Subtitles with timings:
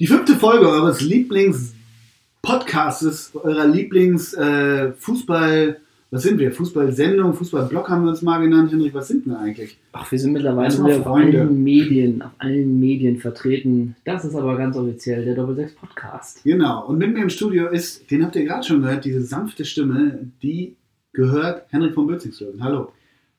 [0.00, 5.76] Die fünfte Folge eures Lieblings-Podcasts, eurer Lieblings-Fußball-
[6.10, 6.52] was sind wir?
[6.52, 8.70] Fußball-Sendung, Fußball-Blog haben wir uns mal genannt.
[8.72, 9.76] Henrik, was sind wir eigentlich?
[9.92, 13.96] Ach, wir sind mittlerweile wieder auf allen Medien, auf allen Medien vertreten.
[14.04, 16.42] Das ist aber ganz offiziell der Doppelsechs Podcast.
[16.44, 16.86] Genau.
[16.86, 20.30] Und mit mir im Studio ist, den habt ihr gerade schon gehört, diese sanfte Stimme,
[20.42, 20.76] die
[21.12, 22.62] gehört Henrik von Bötzingslöwen.
[22.62, 22.92] Hallo.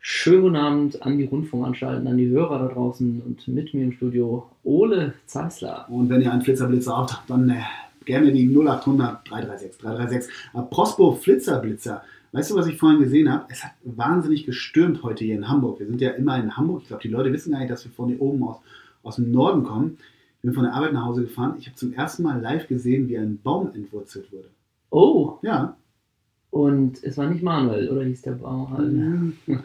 [0.07, 3.91] Schönen guten Abend an die Rundfunkanstalten, an die Hörer da draußen und mit mir im
[3.91, 5.87] Studio Ole Zeisler.
[5.89, 7.55] Und wenn ihr einen Flitzerblitzer habt, dann äh,
[8.05, 10.31] gerne die 0800 336 336.
[10.53, 12.03] Aber Prospo Flitzerblitzer.
[12.33, 13.45] Weißt du, was ich vorhin gesehen habe?
[13.49, 15.79] Es hat wahnsinnig gestürmt heute hier in Hamburg.
[15.79, 16.83] Wir sind ja immer in Hamburg.
[16.83, 18.57] Ich glaube, die Leute wissen gar nicht, dass wir von hier oben aus,
[19.01, 19.97] aus dem Norden kommen.
[20.35, 21.55] Ich bin von der Arbeit nach Hause gefahren.
[21.57, 24.49] Ich habe zum ersten Mal live gesehen, wie ein Baum entwurzelt wurde.
[24.91, 25.75] Oh, Ja.
[26.55, 28.79] Und es war nicht Manuel, oder hieß der Bauer?
[28.79, 29.34] Mhm.
[29.45, 29.63] Und,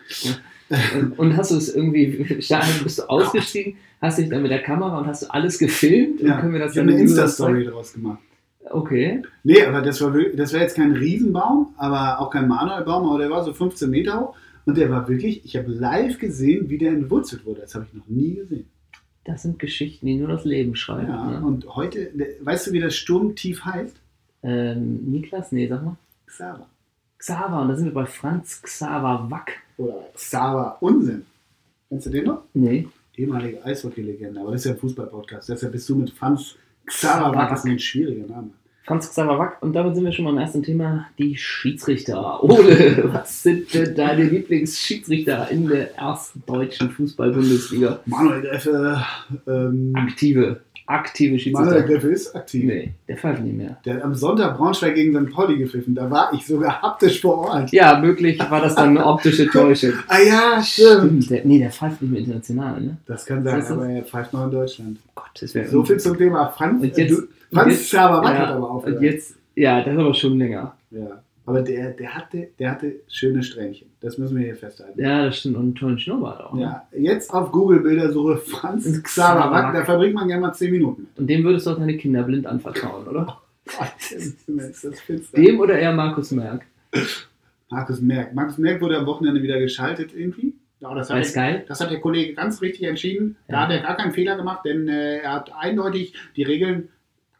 [1.19, 2.24] und hast du es irgendwie,
[2.82, 6.20] bist du ausgestiegen, hast dich dann mit der Kamera und hast du alles gefilmt?
[6.20, 6.34] ja.
[6.34, 8.19] Und können wir das ich habe eine dann Insta-Story daraus gemacht.
[8.69, 9.22] Okay.
[9.44, 13.30] Nee, aber das war das wäre jetzt kein Riesenbaum, aber auch kein Manuelbaum, aber der
[13.30, 14.34] war so 15 Meter hoch
[14.66, 17.60] und der war wirklich, ich habe live gesehen, wie der entwurzelt wurde.
[17.60, 18.66] Das habe ich noch nie gesehen.
[19.22, 21.06] Das sind Geschichten, die nur das Leben schreiben.
[21.06, 21.47] Ja, Ne?
[21.47, 22.10] und heute,
[22.41, 23.94] weißt du, wie das Sturmtief heißt?
[24.42, 25.97] Ähm, Niklas, nee, sag mal.
[26.27, 26.66] Xaver.
[27.20, 29.52] Xaver, und da sind wir bei Franz Xaver Wack.
[29.76, 31.26] Oder Xaver Unsinn.
[31.90, 32.44] Kennst du den noch?
[32.54, 32.88] Nee.
[33.14, 35.50] Ehemalige Eishockey-Legende, aber das ist ja ein Fußball-Podcast.
[35.50, 37.50] Deshalb bist du mit Franz Xaver Wack.
[37.50, 38.50] Das ist ein schwieriger Name.
[38.84, 39.62] Franz Xaver Wack.
[39.62, 42.42] Und damit sind wir schon beim ersten Thema, die Schiedsrichter.
[42.42, 48.00] Ole, was sind denn deine Lieblingsschiedsrichter in der ersten deutschen Fußball-Bundesliga?
[48.06, 49.04] Manuel Greffe,
[49.46, 51.83] ähm, Aktive, aktive Manuel Schiedsrichter.
[51.83, 52.64] Greffe ist aktiv.
[52.64, 53.77] Nee, der pfeift nicht mehr.
[53.84, 55.32] Der hat am Sonntag Braunschweig gegen St.
[55.32, 55.94] Pauli gepfiffen.
[55.94, 57.72] Da war ich sogar haptisch vor Ort.
[57.72, 59.92] Ja, möglich war das dann eine optische Täuschung.
[60.08, 61.25] Ah ja, stimmt.
[61.25, 62.97] Stimmt, der, nee, der pfeift nicht mehr international, ne?
[63.06, 63.70] Das kann sein, das?
[63.70, 64.98] aber er pfeift noch in Deutschland.
[65.15, 66.82] Gott, das wäre So viel zum Thema Franz.
[66.82, 67.22] Und jetzt- du,
[67.53, 68.98] Franz Wack ja, hat aber aufgehört.
[68.98, 70.75] Und jetzt, ja, das ist aber schon länger.
[70.91, 71.22] Ja.
[71.50, 73.88] Aber der, der, hatte, der hatte schöne Strähnchen.
[74.00, 75.00] Das müssen wir hier festhalten.
[75.00, 75.56] Ja, das stimmt.
[75.56, 76.55] Und einen tollen Schnurrbart auch.
[76.55, 76.62] Ne?
[76.62, 81.03] Ja, jetzt auf Google Bildersuche Franz Xaver Wack, da verbringt man gerne mal 10 Minuten
[81.03, 81.19] mit.
[81.19, 83.41] Und dem würdest du auch deine Kinder blind anvertrauen, oder?
[85.37, 86.66] Dem oder eher Markus Merck?
[87.69, 88.34] Markus Merck.
[88.34, 90.55] Markus Merck wurde am Wochenende wieder geschaltet irgendwie.
[90.81, 93.37] Ja, das, hat der, das hat der Kollege ganz richtig entschieden.
[93.49, 93.62] Da Ja.
[93.65, 96.89] hat er gar keinen Fehler gemacht, denn äh, er hat eindeutig die Regeln,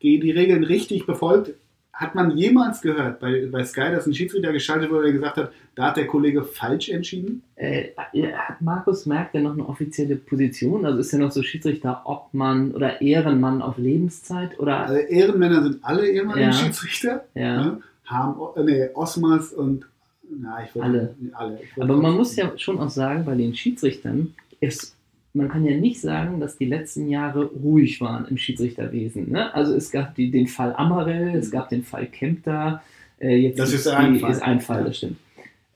[0.03, 1.53] die Regeln richtig befolgt.
[2.01, 5.53] Hat man jemals gehört bei, bei Sky, dass ein Schiedsrichter geschaltet wurde, der gesagt hat,
[5.75, 7.43] da hat der Kollege falsch entschieden?
[7.57, 10.87] Äh, hat Markus Merck denn noch eine offizielle Position?
[10.87, 14.59] Also ist er noch so Schiedsrichter, Obmann oder Ehrenmann auf Lebenszeit?
[14.59, 16.53] Oder Also Ehrenmänner sind alle ehemalige Ja.
[16.55, 17.25] Schiedsrichter.
[17.35, 17.65] ja.
[17.65, 17.83] Ne?
[18.07, 19.85] Haben, äh, nee, Osmars und
[20.31, 21.15] na, ich wollte- Alle.
[21.35, 21.59] alle.
[21.63, 24.97] Ich wollte Aber man muss ja schon auch sagen, bei den Schiedsrichtern ist,
[25.33, 29.31] man kann ja nicht sagen, dass die letzten Jahre ruhig waren im Schiedsrichterwesen.
[29.31, 29.55] Ne?
[29.55, 32.83] Also es gab die, den Fall Amarell, es gab den Fall Kempter.
[33.21, 34.33] Äh, jetzt Das ist ein die, Fall.
[34.33, 35.19] Ist ein Fall, das stimmt.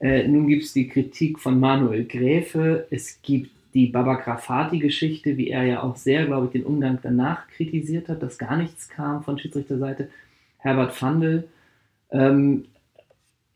[0.01, 5.49] Äh, nun gibt es die Kritik von Manuel Gräfe, es gibt die Baba Grafati-Geschichte, wie
[5.49, 9.25] er ja auch sehr, glaube ich, den Umgang danach kritisiert hat, dass gar nichts kam
[9.25, 10.09] von Schiedsrichterseite.
[10.59, 11.45] Herbert Fandl.
[12.11, 12.67] Ähm,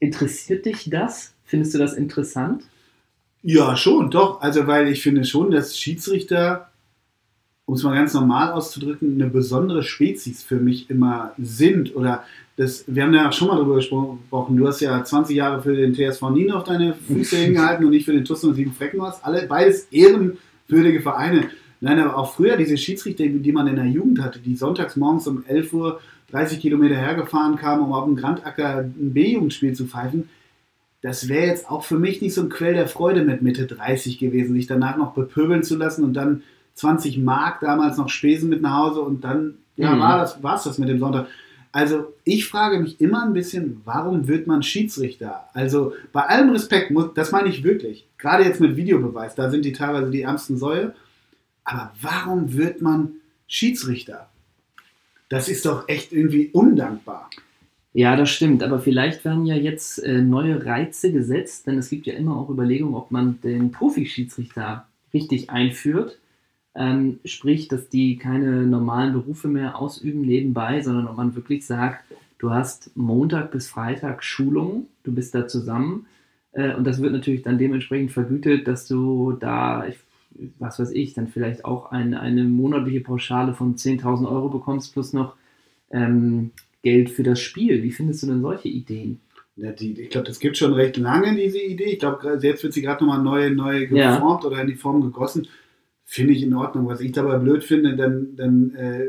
[0.00, 1.34] interessiert dich das?
[1.44, 2.64] Findest du das interessant?
[3.50, 4.42] Ja, schon, doch.
[4.42, 6.68] Also, weil ich finde schon, dass Schiedsrichter,
[7.64, 11.96] um es mal ganz normal auszudrücken, eine besondere Spezies für mich immer sind.
[11.96, 12.24] Oder
[12.58, 14.54] das, wir haben ja auch schon mal darüber gesprochen.
[14.54, 18.04] Du hast ja 20 Jahre für den TSV Nien auf deine Füße hingehalten und ich
[18.04, 19.24] für den TuS und Sieben Freckenhaus.
[19.24, 21.48] Alle, beides ehrenwürdige Vereine.
[21.80, 25.26] Nein, aber auch früher diese Schiedsrichter, die man in der Jugend hatte, die sonntags morgens
[25.26, 26.00] um 11 Uhr
[26.32, 30.28] 30 Kilometer hergefahren kamen, um auf dem Grandacker ein B-Jugendspiel zu pfeifen,
[31.02, 34.18] das wäre jetzt auch für mich nicht so ein Quell der Freude mit Mitte 30
[34.18, 36.42] gewesen, sich danach noch bepöbeln zu lassen und dann
[36.74, 40.00] 20 Mark damals noch Spesen mit nach Hause und dann ja, Mhm.
[40.00, 41.26] war das war's das mit dem Sonntag.
[41.70, 45.44] Also ich frage mich immer ein bisschen, warum wird man Schiedsrichter?
[45.52, 49.64] Also bei allem Respekt, muss, das meine ich wirklich, gerade jetzt mit Videobeweis, da sind
[49.64, 50.94] die teilweise die ärmsten Säue,
[51.64, 53.12] aber warum wird man
[53.46, 54.28] Schiedsrichter?
[55.28, 57.28] Das ist doch echt irgendwie undankbar.
[57.92, 58.62] Ja, das stimmt.
[58.62, 62.50] Aber vielleicht werden ja jetzt äh, neue Reize gesetzt, denn es gibt ja immer auch
[62.50, 66.18] Überlegungen, ob man den Profi-Schiedsrichter richtig einführt.
[66.74, 72.04] Ähm, sprich, dass die keine normalen Berufe mehr ausüben nebenbei, sondern ob man wirklich sagt,
[72.38, 76.06] du hast Montag bis Freitag Schulungen, du bist da zusammen
[76.52, 79.86] äh, und das wird natürlich dann dementsprechend vergütet, dass du da,
[80.58, 85.12] was weiß ich, dann vielleicht auch ein, eine monatliche Pauschale von 10.000 Euro bekommst plus
[85.12, 85.34] noch
[85.90, 86.52] ähm,
[86.82, 87.82] Geld für das Spiel.
[87.82, 89.20] Wie findest du denn solche Ideen?
[89.56, 91.86] Ja, die, ich glaube, das gibt schon recht lange, diese Idee.
[91.92, 94.14] Ich glaube, jetzt wird sie gerade nochmal neu, neu Ja.
[94.14, 95.48] geformt oder in die Form gegossen.
[96.04, 96.86] Finde ich in Ordnung.
[96.86, 99.08] Was ich dabei blöd finde, dann, dann äh,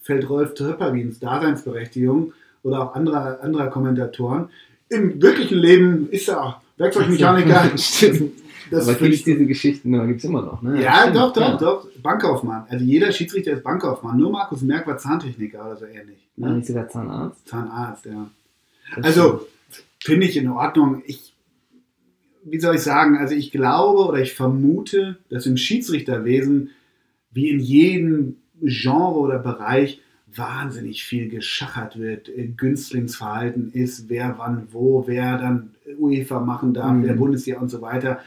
[0.00, 2.32] fällt Rolf Töpperwins Daseinsberechtigung
[2.64, 4.48] oder auch anderer, anderer Kommentatoren.
[4.88, 7.70] Im wirklichen Leben ist er auch Werkzeugmechaniker.
[8.70, 10.82] Das Aber ich diese Geschichten, da gibt es immer noch, ne?
[10.82, 11.56] Ja, Stimmt, doch, doch, ja.
[11.56, 11.88] doch.
[12.02, 12.64] Bankkaufmann.
[12.68, 14.16] Also jeder Schiedsrichter ist Bankkaufmann.
[14.16, 16.28] Nur Markus Merck war Zahntechniker oder so ähnlich.
[16.36, 16.48] Ne?
[16.48, 17.48] Ja, nicht sogar Zahnarzt?
[17.48, 18.30] Zahnarzt, ja.
[18.96, 19.46] Das also,
[20.00, 21.02] finde ich in Ordnung.
[21.06, 21.34] Ich,
[22.44, 26.70] wie soll ich sagen, also ich glaube oder ich vermute, dass im Schiedsrichterwesen,
[27.30, 30.00] wie in jedem Genre oder Bereich,
[30.34, 36.92] wahnsinnig viel geschachert wird, äh, Günstlingsverhalten ist, wer wann wo, wer dann UEFA machen darf,
[36.92, 37.04] mhm.
[37.04, 38.20] wer Bundesliga und so weiter.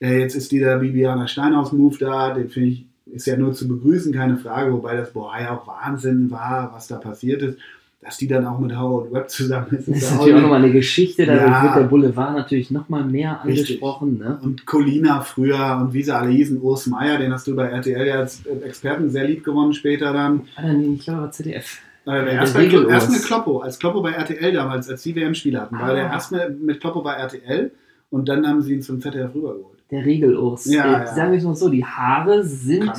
[0.00, 4.12] Äh, jetzt ist dieser Bibiana Steinhaus-Move da, den finde ich, ist ja nur zu begrüßen,
[4.12, 7.58] keine Frage, wobei das boah, ja auch Wahnsinn war, was da passiert ist.
[8.02, 9.88] Dass die dann auch mit Howard Webb zusammen ist.
[9.88, 13.40] Das ist natürlich auch nochmal eine Geschichte, dadurch ja, wird der Boulevard natürlich nochmal mehr
[13.40, 14.18] angesprochen.
[14.18, 14.38] Ne?
[14.42, 18.06] Und Colina früher und wie sie alle hießen, Urs Meier, den hast du bei RTL
[18.06, 20.42] ja als Experten sehr lieb gewonnen später dann.
[20.56, 21.78] Ah, nee, ich glaube ZDF.
[22.06, 25.76] Äh, erst, bei, erst mit Kloppo, als Kloppo bei RTL damals, als die WM-Spiele hatten,
[25.76, 25.80] ah.
[25.80, 27.70] war der erst mit Kloppo bei RTL
[28.10, 29.73] und dann haben sie ihn zum ZDF rübergeholt.
[29.94, 30.64] Der Regelurs.
[30.66, 31.14] Ja, äh, ja.
[31.14, 32.90] Sagen wir es mal so, die Haare sind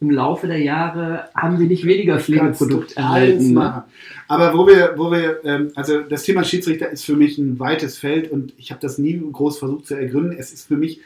[0.00, 3.54] im Laufe der Jahre, haben sie nicht weniger Pflegeprodukt erhalten.
[3.54, 3.82] Ne?
[4.28, 7.98] Aber wo wir, wo wir, ähm, also das Thema Schiedsrichter ist für mich ein weites
[7.98, 10.36] Feld und ich habe das nie groß versucht zu ergründen.
[10.38, 11.00] Es ist für mich,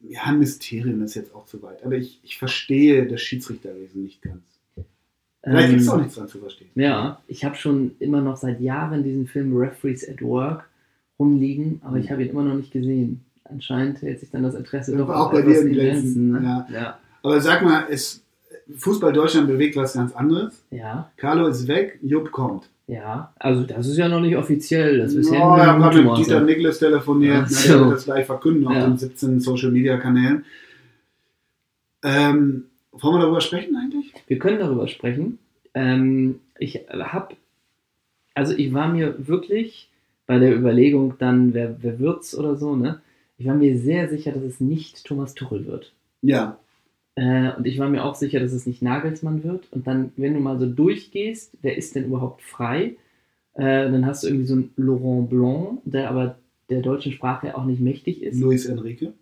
[0.00, 4.22] ja, ein Mysterium ist jetzt auch zu weit, aber ich, ich verstehe das Schiedsrichterwesen nicht
[4.22, 4.44] ganz.
[5.42, 6.70] Vielleicht gibt es ähm, auch nichts dran zu verstehen.
[6.76, 10.68] Ja, ich habe schon immer noch seit Jahren diesen Film Referees at Work
[11.18, 14.96] rumliegen, aber ich habe ihn immer noch nicht gesehen anscheinend hält sich dann das Interesse
[14.96, 16.32] doch auch bei dir in Grenzen.
[16.32, 16.40] Ne?
[16.42, 16.66] Ja.
[16.72, 16.98] ja.
[17.22, 18.22] Aber sag mal, es,
[18.76, 20.62] Fußball Deutschland bewegt was ganz anderes.
[20.70, 21.10] Ja.
[21.16, 22.68] Carlo ist weg, Jupp kommt.
[22.86, 24.98] Ja, also das ist ja noch nicht offiziell.
[24.98, 27.90] Das ist oh, ja, ja habe mit Dieter Niklas telefoniert, ja, so.
[27.90, 28.86] das gleich verkünden auf ja.
[28.86, 30.46] den 17 Social Media Kanälen.
[32.02, 34.14] Ähm, wollen wir darüber sprechen eigentlich?
[34.26, 35.38] Wir können darüber sprechen.
[35.74, 37.36] Ähm, ich habe,
[38.34, 39.90] also ich war mir wirklich
[40.26, 43.00] bei der Überlegung dann, wer, wer wird's oder so, ne?
[43.38, 45.94] Ich war mir sehr sicher, dass es nicht Thomas Tuchel wird.
[46.22, 46.58] Ja.
[47.14, 49.72] Äh, und ich war mir auch sicher, dass es nicht Nagelsmann wird.
[49.72, 52.96] Und dann, wenn du mal so durchgehst, wer ist denn überhaupt frei?
[53.54, 56.38] Äh, dann hast du irgendwie so einen Laurent Blanc, der aber
[56.68, 58.40] der deutschen Sprache auch nicht mächtig ist.
[58.40, 59.12] Luis Enrique?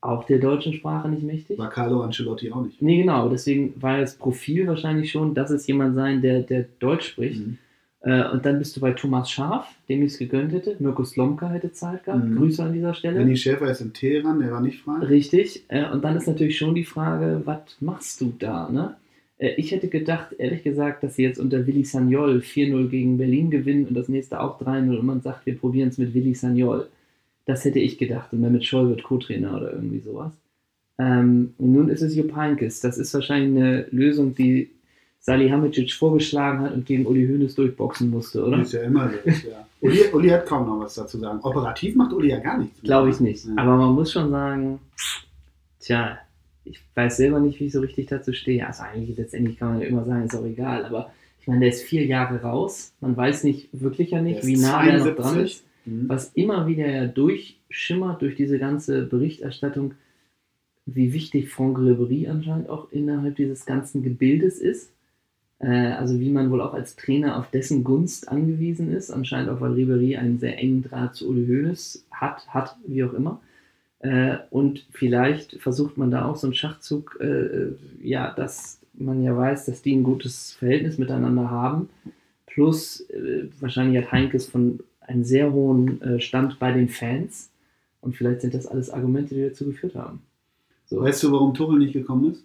[0.00, 1.58] Auch der deutschen Sprache nicht mächtig.
[1.58, 2.80] War Carlo Ancelotti auch nicht.
[2.80, 3.28] Nee, genau.
[3.28, 7.44] Deswegen war das Profil wahrscheinlich schon, dass es jemand sein, der, der Deutsch spricht.
[7.44, 7.58] Mhm.
[8.04, 10.76] Äh, und dann bist du bei Thomas Scharf, dem ich es gegönnt hätte.
[10.78, 12.24] Mirko Slomka hätte Zeit gehabt.
[12.24, 12.36] Mhm.
[12.36, 13.18] Grüße an dieser Stelle.
[13.18, 14.98] Benny Schäfer ist in Teheran, der war nicht frei.
[15.06, 15.64] Richtig.
[15.68, 18.68] Äh, und dann ist natürlich schon die Frage, was machst du da?
[18.68, 18.96] Ne?
[19.38, 23.50] Äh, ich hätte gedacht, ehrlich gesagt, dass sie jetzt unter Willi Sagnol 4-0 gegen Berlin
[23.50, 26.88] gewinnen und das nächste auch 3-0 und man sagt, wir probieren es mit Willi Sagnol.
[27.46, 28.34] Das hätte ich gedacht.
[28.34, 30.32] Und dann mit Scholl wird Co-Trainer oder irgendwie sowas.
[30.98, 32.80] Ähm, und nun ist es Jupp Heynckes.
[32.80, 34.70] Das ist wahrscheinlich eine Lösung, die
[35.24, 38.60] Salihamidzic vorgeschlagen hat und gegen Uli Hoeneß durchboxen musste, oder?
[38.60, 39.30] Ist ja immer so.
[39.48, 39.66] Ja.
[39.80, 41.40] Uli, Uli, hat kaum noch was dazu sagen.
[41.42, 42.82] Operativ macht Uli ja gar nichts.
[42.82, 43.46] Glaube ich nicht.
[43.46, 43.52] Ja.
[43.56, 44.80] Aber man muss schon sagen,
[45.80, 46.18] tja,
[46.64, 48.66] ich weiß selber nicht, wie ich so richtig dazu stehe.
[48.66, 50.84] Also eigentlich letztendlich kann man ja immer sagen, ist auch egal.
[50.84, 51.10] Aber
[51.40, 52.92] ich meine, der ist vier Jahre raus.
[53.00, 55.64] Man weiß nicht wirklich ja nicht, wie nah er noch dran ist.
[55.86, 56.06] Mhm.
[56.06, 59.94] Was immer wieder ja durchschimmert durch diese ganze Berichterstattung,
[60.84, 64.90] wie wichtig Franck Ribery anscheinend auch innerhalb dieses ganzen Gebildes ist.
[65.64, 69.60] Äh, also wie man wohl auch als Trainer auf dessen Gunst angewiesen ist, anscheinend auch
[69.62, 73.40] weil Ribery einen sehr engen Draht zu Uli Hoeneß hat, hat, wie auch immer.
[74.00, 77.68] Äh, und vielleicht versucht man da auch so einen Schachzug, äh,
[78.02, 81.88] ja, dass man ja weiß, dass die ein gutes Verhältnis miteinander haben.
[82.46, 83.04] Plus,
[83.58, 87.50] wahrscheinlich hat Heinkes von einem sehr hohen Stand bei den Fans.
[88.00, 90.22] Und vielleicht sind das alles Argumente, die dazu geführt haben.
[90.84, 91.00] So.
[91.00, 92.44] Weißt du, warum Tuchel nicht gekommen ist?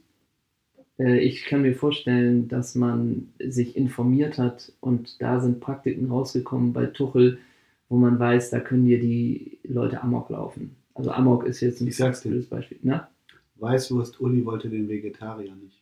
[1.00, 6.74] Äh, ich kann mir vorstellen, dass man sich informiert hat und da sind Praktiken rausgekommen
[6.74, 7.39] bei Tuchel,
[7.88, 10.75] wo man weiß, da können dir die Leute Amok laufen.
[10.94, 12.32] Also Amok ist jetzt ein ich sag's dir.
[12.50, 12.77] Beispiel.
[12.84, 13.10] Na?
[13.56, 15.82] Weißwurst Uli wollte den Vegetarier nicht.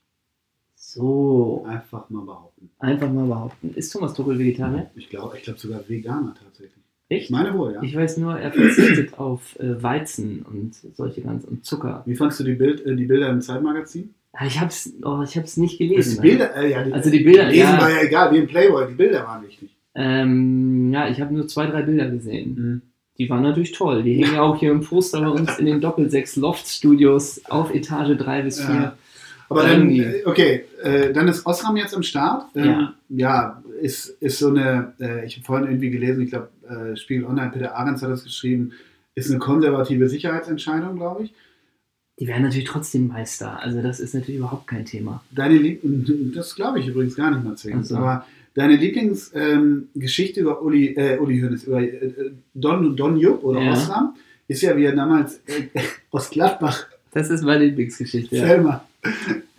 [0.75, 1.65] So.
[1.67, 2.69] Einfach mal behaupten.
[2.79, 3.73] Einfach mal behaupten.
[3.75, 4.89] Ist Thomas Tuchel Vegetarier?
[4.95, 6.83] Ich glaube ich glaub sogar Veganer tatsächlich.
[7.09, 7.25] Echt?
[7.25, 7.81] Ich meine wohl, ja.
[7.81, 12.03] Ich weiß nur, er verzichtet auf äh, Weizen und solche ganz und Zucker.
[12.05, 14.13] Wie fandest du die, Bild, äh, die Bilder im Zeitmagazin?
[14.45, 15.23] Ich habe es oh,
[15.59, 16.21] nicht gelesen.
[16.21, 17.81] Die Bilder, äh, ja, die, also die Bilder, lesen ja.
[17.81, 19.69] war ja egal, wie im Playboy, die Bilder waren wichtig.
[19.95, 22.55] Ähm, ja, ich habe nur zwei, drei Bilder gesehen.
[22.55, 22.81] Mhm.
[23.17, 24.03] Die waren natürlich toll.
[24.03, 27.73] Die hängen ja auch hier im Poster bei uns in den Doppelsechs Loft Studios auf
[27.73, 28.75] Etage 3 bis 4.
[28.75, 28.97] Ja.
[29.49, 32.45] Aber dann, äh, okay, äh, dann ist Osram jetzt am Start.
[32.55, 32.93] Ähm, ja.
[33.09, 37.25] ja, ist, ist so eine, äh, ich habe vorhin irgendwie gelesen, ich glaube, äh, Spiegel
[37.25, 38.73] Online, Peter Ahrens hat das geschrieben,
[39.15, 41.33] ist eine konservative Sicherheitsentscheidung, glaube ich
[42.19, 43.59] die werden natürlich trotzdem Meister.
[43.61, 45.23] Also das ist natürlich überhaupt kein Thema.
[45.31, 45.81] Deine Lieb
[46.35, 47.83] das glaube ich übrigens gar nicht mal zwingend.
[47.83, 47.95] Ach so.
[47.97, 53.71] Aber deine Lieblingsgeschichte über Uli, äh, Uli Hoeneß, über äh, Don, Don Jupp oder Ja.
[53.73, 54.15] Osram,
[54.47, 55.67] ist ja, wie er damals äh,
[56.11, 58.35] aus Gladbach, Das ist meine Lieblingsgeschichte.
[58.35, 58.47] Ja.
[58.47, 58.83] Selma.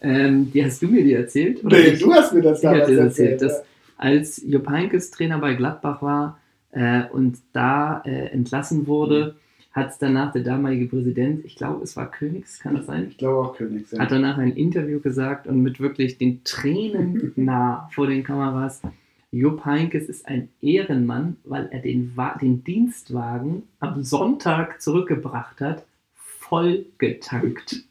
[0.00, 1.64] Ähm, die hast du mir die erzählt?
[1.64, 2.00] oder Nee, ich?
[2.00, 3.42] du hast mir das damals dir erzählt, erzählt.
[3.42, 3.62] dass
[3.96, 6.38] als Jupp Heynckes Trainer bei Gladbach war
[6.72, 9.34] äh, und da äh, entlassen wurde,
[9.78, 13.06] hat danach der damalige Präsident, ich glaube, es war Königs, kann das sein?
[13.08, 13.92] Ich glaube auch Königs.
[13.92, 14.00] Ja.
[14.00, 18.82] Hat danach ein Interview gesagt und mit wirklich den Tränen nah vor den Kameras.
[19.30, 26.86] Jupp Heynckes ist ein Ehrenmann, weil er den, den Dienstwagen am Sonntag zurückgebracht hat, voll
[26.98, 27.76] getankt.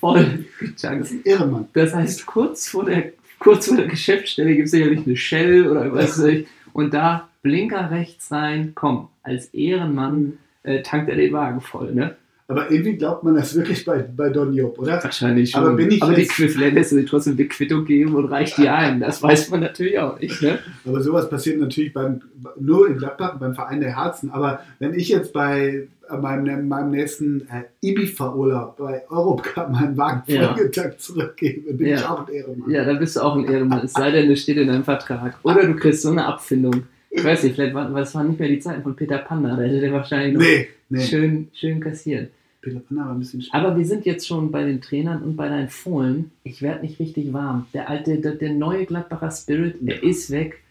[0.00, 1.12] Voll getankt.
[1.22, 1.68] Irre, Mann.
[1.74, 5.92] Das heißt, kurz vor der, kurz vor der Geschäftsstelle gibt es sicherlich eine Shell oder
[5.92, 6.48] was weiß ich.
[6.72, 12.16] Und da Blinker rechts rein, komm, als Ehrenmann äh, tankt er den Wagen voll, ne?
[12.48, 15.02] Aber irgendwie glaubt man das wirklich bei, bei Don Jupp, oder?
[15.02, 15.62] Wahrscheinlich schon.
[15.64, 18.68] Aber bin ich die jetzt- Quiz lässt dir trotzdem eine Quittung geben und reicht die
[18.68, 19.00] ein.
[19.00, 20.58] Das weiß man natürlich auch nicht, ne?
[20.84, 22.20] Aber sowas passiert natürlich beim,
[22.60, 24.30] nur in Gladbach, beim Verein der Herzen.
[24.32, 30.22] Aber wenn ich jetzt bei äh, meinem, meinem nächsten äh, Ibiza-Urlaub bei Europacup meinen Wagen
[30.26, 30.54] Ja.
[30.98, 31.94] zurückgebe, bin Ja.
[31.96, 32.70] ich auch ein Ehrenmann.
[32.70, 33.84] Ja, dann bist du auch ein Ehrenmann.
[33.84, 35.38] Es sei denn, es steht in deinem Vertrag.
[35.42, 36.82] Oder du kriegst so eine Abfindung.
[37.14, 39.54] Ich weiß nicht, vielleicht war, das waren nicht mehr die Zeiten von Peter Panda.
[39.54, 41.00] Da hätte der wahrscheinlich noch Nee, nee.
[41.04, 42.30] schön, schön kassiert.
[42.62, 43.54] Peter Panner war ein bisschen schwierig.
[43.54, 46.30] Aber wir sind jetzt schon bei den Trainern und bei deinen Fohlen.
[46.42, 47.66] Ich werde nicht richtig warm.
[47.74, 50.62] Der alte, der, der neue Gladbacher Spirit, der ist weg.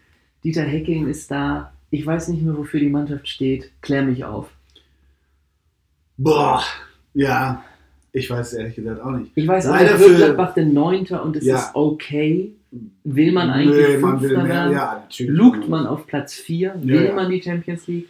[0.42, 1.72] Dieter Hecking ist da.
[1.90, 3.70] Ich weiß nicht mehr, wofür die Mannschaft steht.
[3.82, 4.50] Klär mich auf.
[6.16, 6.62] Boah,
[7.14, 7.62] ja,
[8.12, 9.32] ich weiß ehrlich gesagt auch nicht.
[9.34, 11.56] Ich weiß Leider für- Gladbach der Neunter und es Ja.
[11.56, 12.52] ist okay.
[13.04, 14.54] Will man eigentlich Nee, man will Fünfter mehr.
[14.54, 14.72] werden?
[14.72, 15.32] Ja, natürlich.
[15.36, 16.74] Lugt man auf Platz 4?
[16.82, 17.12] Will ja.
[17.14, 18.08] man die Champions League?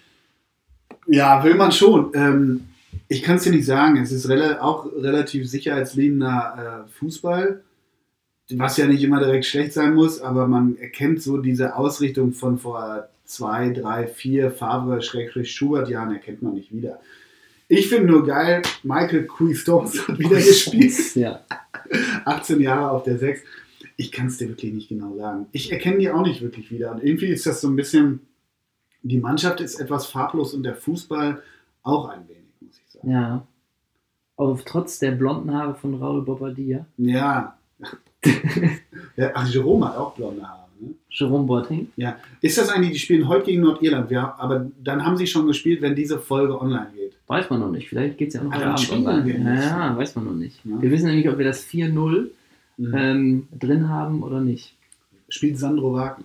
[1.07, 2.13] Ja, will man schon.
[2.15, 2.61] Ähm,
[3.09, 3.97] ich kann es dir nicht sagen.
[4.01, 7.61] Es ist rela auch relativ sicherheitsliebender äh, Fußball,
[8.55, 12.59] was ja nicht immer direkt schlecht sein muss, aber man erkennt so diese Ausrichtung von
[12.59, 17.01] vor zwei, drei, vier Favre, Schrägstrich, Schubert Jahren erkennt man nicht wieder.
[17.75, 21.17] Ich finde nur geil, Michael Cui Stones hat wieder gespielt.
[21.17, 21.41] Ja.
[22.27, 23.41] 18 Jahre auf der 6.
[23.97, 25.47] Ich kann es dir wirklich nicht genau sagen.
[25.53, 26.93] Ich erkenne die auch nicht wirklich wieder.
[26.93, 28.21] Und irgendwie ist das so ein bisschen,
[29.03, 31.43] die Mannschaft ist etwas farblos und der Fußball
[31.83, 33.11] auch ein wenig, muss ich sagen.
[33.11, 33.47] ja.
[34.37, 37.57] Aber trotz der blonden Haare von Raul Bobadilla, Ja.
[39.17, 40.69] ja ach, Jerome hat auch blonde Haare.
[40.79, 40.91] Ne?
[41.09, 42.19] Jerome Boateng, Ja.
[42.43, 45.81] Ist das eigentlich, die spielen heute gegen Nordirland, ja, aber dann haben sie schon gespielt,
[45.81, 47.02] wenn diese Folge online geht.
[47.33, 47.89] Weiß man noch nicht.
[47.89, 49.45] Vielleicht geht es ja auch noch heute Abend online.
[49.45, 49.55] Ja,
[49.91, 50.61] ja, weiß man noch nicht.
[50.65, 50.81] Ja.
[50.81, 52.31] Wir wissen ja nicht, ob wir das 4-0
[52.79, 52.95] Mhm.
[52.97, 54.75] ähm, drin haben oder nicht.
[55.29, 56.25] Spielt Sandro Wagner.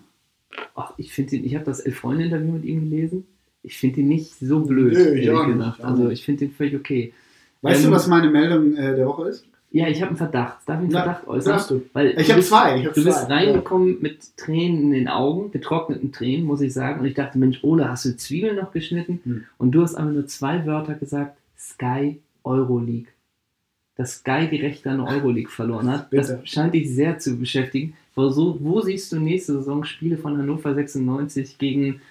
[0.75, 3.25] Ach, ich finde ich habe das Elf-Freunde-Interview mit ihm gelesen.
[3.63, 5.83] Ich finde ihn nicht so blöd, Nö, ich ehrlich auch nicht, gesagt.
[5.83, 7.13] Also ich finde ihn völlig okay.
[7.61, 9.45] Weißt Ähm, du, was meine Meldung äh, der Woche ist?
[9.71, 10.59] Ja, ich habe einen Verdacht.
[10.65, 11.51] Darf ich einen Ja, Verdacht äußern?
[11.53, 11.81] darfst du.
[11.93, 12.79] Weil Ich habe zwei.
[12.79, 13.33] Ich hab Du bist zwei.
[13.33, 17.01] reingekommen mit Tränen in den Augen, getrockneten Tränen, muss ich sagen.
[17.01, 19.19] Und ich dachte, Mensch, Ole, hast du Zwiebeln noch geschnitten?
[19.23, 19.43] Hm.
[19.57, 23.07] Und du hast einfach nur zwei Wörter gesagt: Sky Euroleague.
[23.97, 26.13] Dass Sky die Rechte an der Euroleague verloren hat.
[26.13, 26.41] Das Bitte.
[26.45, 27.93] scheint dich sehr zu beschäftigen.
[28.15, 32.01] Wo, wo siehst du nächste Saison Spiele von Hannover 96 gegen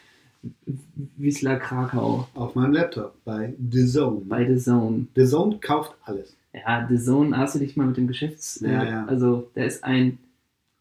[1.17, 4.21] Wisla Krakau Auf meinem Laptop bei The Zone.
[4.25, 5.07] bei The Zone?
[5.17, 6.35] The Zone kauft alles.
[6.57, 8.61] Ja, The Zone, hast du dich mal mit dem Geschäfts...
[8.65, 9.05] Ja, äh, ja.
[9.07, 10.19] Also, der ist ein...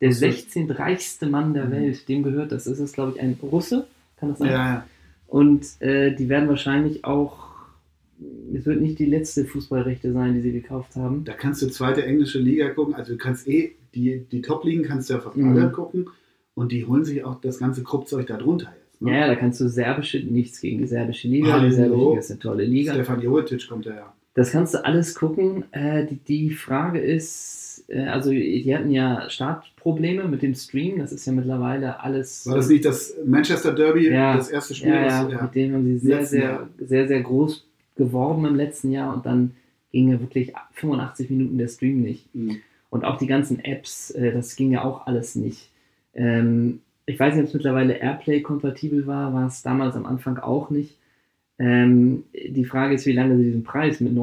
[0.02, 0.20] Der Russe.
[0.20, 0.72] 16.
[0.72, 1.72] reichste Mann der Mhm.
[1.72, 2.64] Welt, dem gehört das.
[2.66, 4.56] Das ist, glaube ich, ein Russe, kann das Ja, sein?
[4.56, 4.86] ja.
[5.28, 7.46] Und äh, die werden wahrscheinlich auch...
[8.54, 11.26] Es wird nicht die letzte Fußballrechte sein, die sie gekauft haben.
[11.26, 12.96] Da kannst du zweite englische Liga gucken.
[12.96, 15.58] Also du kannst eh, die, die Top-Ligen kannst du ja fast Mhm.
[15.58, 16.08] alle gucken.
[16.54, 19.02] Und die holen sich auch das ganze Kruppzeug da drunter jetzt.
[19.02, 19.20] Ja, Ne?
[19.20, 21.52] ja, da kannst du serbische, nichts gegen die serbische Liga.
[21.52, 21.66] Hallo.
[21.68, 22.94] Die serbische Liga ist eine tolle Liga.
[22.94, 24.14] Stefan Jovetic kommt da ja.
[24.36, 25.64] Das kannst du alles gucken.
[25.72, 31.00] Äh, die, die Frage ist, äh, also die hatten ja Startprobleme mit dem Stream.
[31.00, 32.46] Das ist ja mittlerweile alles.
[32.46, 34.36] War das nicht das Manchester Derby, Ja.
[34.36, 34.90] das erste Spiel?
[34.92, 35.42] Ja, ja, ja.
[35.42, 36.70] mit dem haben sie sehr, sehr, Jahr.
[36.78, 37.66] sehr, sehr groß
[37.96, 39.52] geworben im letzten Jahr und dann
[39.94, 42.34] ging ja wirklich 85 Minuten der Stream nicht.
[42.36, 42.58] Mhm.
[42.90, 45.70] Und auch die ganzen Apps, äh, das ging ja auch alles nicht.
[46.14, 50.70] Ähm, ich weiß nicht, ob es mittlerweile Airplay-kompatibel war, war es damals am Anfang auch
[50.70, 50.98] nicht.
[51.58, 54.18] Ähm, die Frage ist, wie lange sie diesen Preis mit 9,90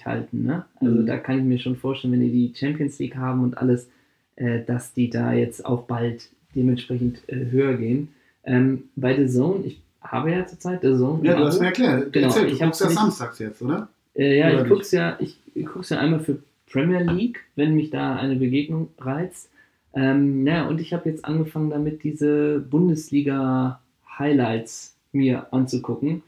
[0.00, 0.42] Euro halten.
[0.44, 0.64] Ne?
[0.80, 1.06] Also Mhm.
[1.06, 3.88] da kann ich mir schon vorstellen, wenn die die Champions League haben und alles,
[4.36, 8.08] äh, dass die da jetzt auch bald dementsprechend äh, höher gehen.
[8.44, 11.24] Ähm, bei The Zone, ich habe ja zurzeit The Zone.
[11.26, 12.12] Ja, du hast mir erklärt.
[12.12, 13.88] Genau, Erzähl, du ich guckst ja nicht- samstags jetzt, oder?
[14.16, 16.38] Äh, ja, Oder ich guck's ja, ich, ich guck's ja einmal für
[16.72, 19.48] Premier League, wenn mich da eine Begegnung reizt.
[19.94, 26.22] Ähm, ja, und ich habe jetzt angefangen damit, diese Bundesliga-Highlights mir anzugucken.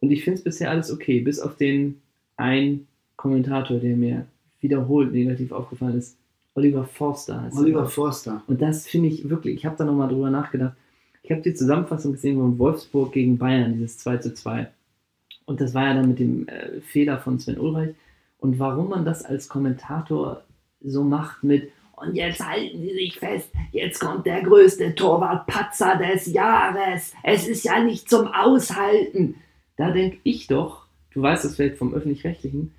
[0.00, 2.00] Und ich finde es bisher alles okay, bis auf den
[2.36, 4.26] ein Kommentator, der mir
[4.60, 6.16] wiederholt negativ aufgefallen ist.
[6.54, 7.62] Oliver Forster heißt er.
[7.62, 8.42] Oliver Forster.
[8.46, 10.74] Und das finde ich wirklich, ich habe da nochmal drüber nachgedacht.
[11.22, 14.68] Ich habe die Zusammenfassung gesehen von Wolfsburg gegen Bayern, dieses 2 zu 2.
[15.44, 17.94] Und das war ja dann mit dem äh, Fehler von Sven Ulreich.
[18.38, 20.42] Und warum man das als Kommentator
[20.80, 26.26] so macht mit, und jetzt halten Sie sich fest, jetzt kommt der größte Torwartpatzer des
[26.26, 27.12] Jahres.
[27.22, 29.34] Es ist ja nicht zum Aushalten.
[29.80, 30.84] Da denke ich doch,
[31.14, 32.72] du weißt das vielleicht vom öffentlich-rechtlichen,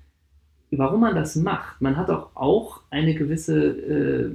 [0.70, 1.80] warum man das macht.
[1.82, 4.30] Man hat doch auch eine gewisse äh,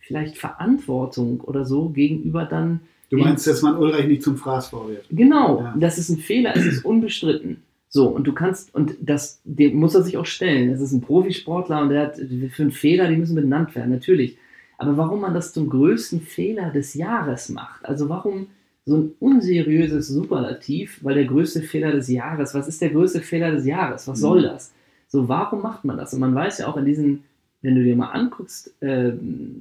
[0.00, 2.80] vielleicht Verantwortung oder so gegenüber dann.
[3.08, 5.06] Du meinst, dass man Ulreich nicht zum Fraß vorwirft?
[5.10, 5.74] Genau, Ja.
[5.78, 7.62] das ist ein Fehler, es ist unbestritten.
[7.88, 10.70] So, und du kannst, und das dem muss er sich auch stellen.
[10.70, 14.36] Das ist ein Profisportler und der hat für einen Fehler, die müssen benannt werden, natürlich.
[14.76, 18.48] Aber warum man das zum größten Fehler des Jahres macht, also warum
[18.86, 23.50] so ein unseriöses Superlativ, weil der größte Fehler des Jahres, was ist der größte Fehler
[23.50, 24.06] des Jahres?
[24.08, 24.44] Was soll Mhm.
[24.44, 24.72] das?
[25.08, 26.14] So, warum macht man das?
[26.14, 27.24] Und man weiß ja auch in diesen,
[27.62, 29.60] wenn du dir mal anguckst, ähm,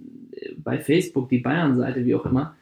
[0.63, 2.55] bei Facebook, die Bayern-Seite, wie auch immer,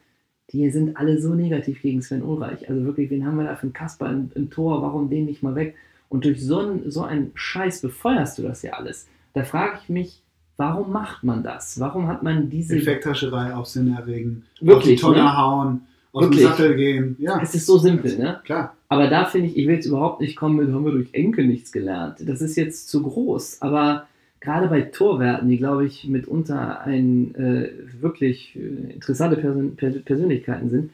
[0.52, 2.68] die sind alle so negativ gegen Sven Ulreich.
[2.68, 4.82] Also wirklich, wen haben wir da für einen Kasper im, im Tor?
[4.82, 5.74] Warum den nicht mal weg?
[6.08, 9.06] Und durch so, ein, so einen Scheiß befeuerst du das ja alles.
[9.32, 10.22] Da frage ich mich,
[10.56, 11.80] warum macht man das?
[11.80, 12.76] Warum hat man diese.
[12.76, 15.36] Effekthascherei, Aufsinn erregen, Wirklich, auf die Tonne ne?
[15.36, 15.80] hauen,
[16.14, 16.40] aus Wirklich.
[16.40, 17.16] dem Sattel gehen.
[17.18, 18.40] Ja, Es ist so simpel, ne?
[18.44, 18.76] klar.
[18.88, 21.46] Aber da finde ich, ich will jetzt überhaupt nicht kommen mit, haben wir durch Enkel
[21.46, 22.18] nichts gelernt.
[22.26, 23.60] Das ist jetzt zu groß.
[23.60, 24.06] Aber
[24.40, 30.70] gerade bei Torwerten, die, glaube ich, mitunter ein äh, wirklich äh, interessante Persön per Persönlichkeiten
[30.70, 30.90] sind,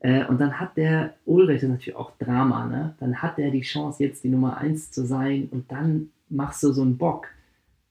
[0.00, 2.94] äh, und dann hat der Ulrich, das ist natürlich auch Drama, ne?
[3.00, 6.72] Dann hat der die Chance, jetzt die Nummer 1 zu sein und dann machst du
[6.72, 7.28] so einen Bock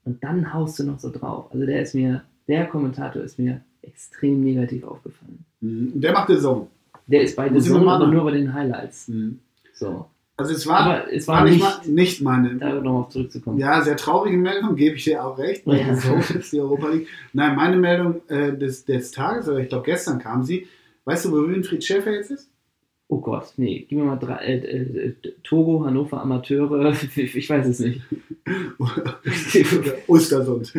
[0.04, 1.46] und dann haust du noch so drauf.
[1.52, 5.44] Also der ist mir, der Kommentator ist mir extrem negativ aufgefallen.
[5.60, 6.00] Mhm.
[6.00, 6.68] Der macht den Song.
[7.06, 9.08] Der ist bei den mal Sonne, aber nur bei den Highlights.
[9.08, 9.38] Mhm.
[9.74, 10.06] So.
[10.36, 12.54] Also es war, Aber es war war nicht, nicht, ma- nicht meine.
[12.56, 13.56] da nochmal zurückzukommen.
[13.58, 15.94] Ja, sehr traurige Meldung, gebe ich dir auch recht, weil Ja.
[15.94, 17.06] so ist die Europa League.
[17.32, 20.66] Nein, meine Meldung äh, des, des Tages, oder ich glaube gestern kam sie.
[21.04, 22.50] Weißt du, wo Winfried Schäfer jetzt ist?
[23.06, 25.14] Oh Gott, nee, gib mir mal drei, äh, äh, äh,
[25.44, 28.00] Togo, Hannover, Amateure, ich, weiß es nicht.
[30.08, 30.72] Ostersund.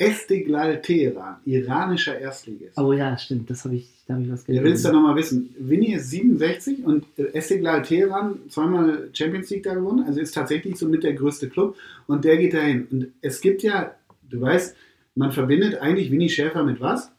[0.00, 2.78] Estiklal Teheran, iranischer Erstligist.
[2.78, 5.14] oh ja, stimmt, das habe ich, da habe ich was Wer will es da nochmal
[5.16, 5.54] wissen?
[5.58, 10.04] Winnie ist 67 und äh, Estiklal Teheran zweimal Champions League da gewonnen.
[10.06, 12.86] Also ist tatsächlich so mit der größte Club und der geht dahin.
[12.90, 13.94] Und es gibt ja,
[14.30, 14.74] du weißt,
[15.16, 17.12] man verbindet eigentlich Winnie Schäfer mit was?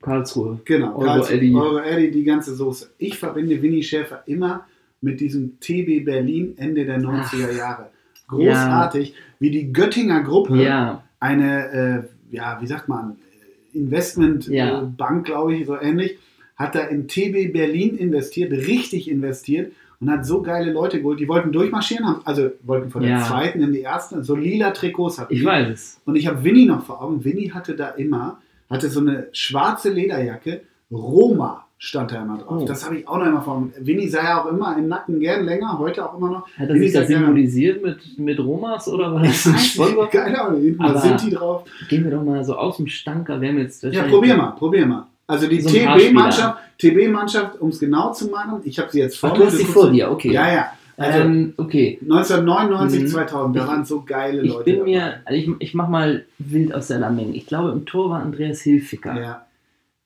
[0.00, 0.60] Karlsruhe.
[0.64, 1.54] Genau, Euro Karls- Eddy.
[1.54, 2.90] Euro Eddy, die ganze Soße.
[2.98, 4.66] Ich verbinde Winnie Schäfer immer
[5.00, 7.90] mit diesem TB Berlin Ende der 90er Jahre.
[8.28, 13.16] Großartig, wie die Göttinger Gruppe Ja, eine, äh, ja, wie sagt man,
[13.72, 13.80] Ja.
[13.80, 16.18] Investmentbank, glaube ich, so ähnlich,
[16.56, 21.18] hat da in TB Berlin investiert, richtig investiert und hat so geile Leute geholt.
[21.18, 23.24] Die wollten durchmarschieren, haben, also wollten von der Ja.
[23.24, 25.46] zweiten in die erste, so lila Trikots hatten ich die.
[25.46, 26.00] weiß es.
[26.04, 27.24] Und ich habe Winnie noch vor Augen.
[27.24, 30.60] Winnie hatte da immer, hatte so eine schwarze Lederjacke,
[30.92, 32.62] Roma stand da immer drauf.
[32.62, 32.64] Oh.
[32.66, 33.68] Das habe ich auch noch immer vor.
[33.78, 36.48] Winnie sah ja auch immer im Nacken gern länger, heute auch immer noch.
[36.58, 40.08] Hat er sich das symbolisiert mit, mit Romas oder war das ein Sponsor?
[40.08, 41.64] Keine Ahnung, mal Aber- Sinti drauf.
[41.88, 44.86] Gehen wir doch mal so aus dem Stanker, wir haben jetzt Ja, probier mal, probier
[44.86, 45.06] mal.
[45.26, 49.30] Also die So TB-Mannschaft, TB-Mannschaft, um es genau zu machen, ich habe sie jetzt vor
[49.32, 50.32] Ach, du hast sie vor dir, okay.
[50.32, 50.66] Ja, ja.
[50.96, 51.98] Also ähm, okay.
[52.02, 53.06] 1999, Mhm.
[53.08, 54.64] 2000, da Ich- waren so geile Ich Leute.
[54.64, 57.34] bin mir, also ich, ich mach mal wild aus der Lameng.
[57.34, 59.20] Ich glaube, im Tor war Andreas Hilfiger.
[59.20, 59.43] Ja,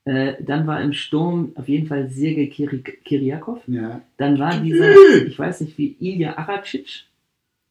[0.09, 3.59] Äh, dann war im Sturm auf jeden Fall Sergei Kiri Kiriakov.
[3.67, 4.01] ja.
[4.17, 4.89] Dann war dieser,
[5.27, 7.03] ich weiß nicht wie, Ilya Aracic.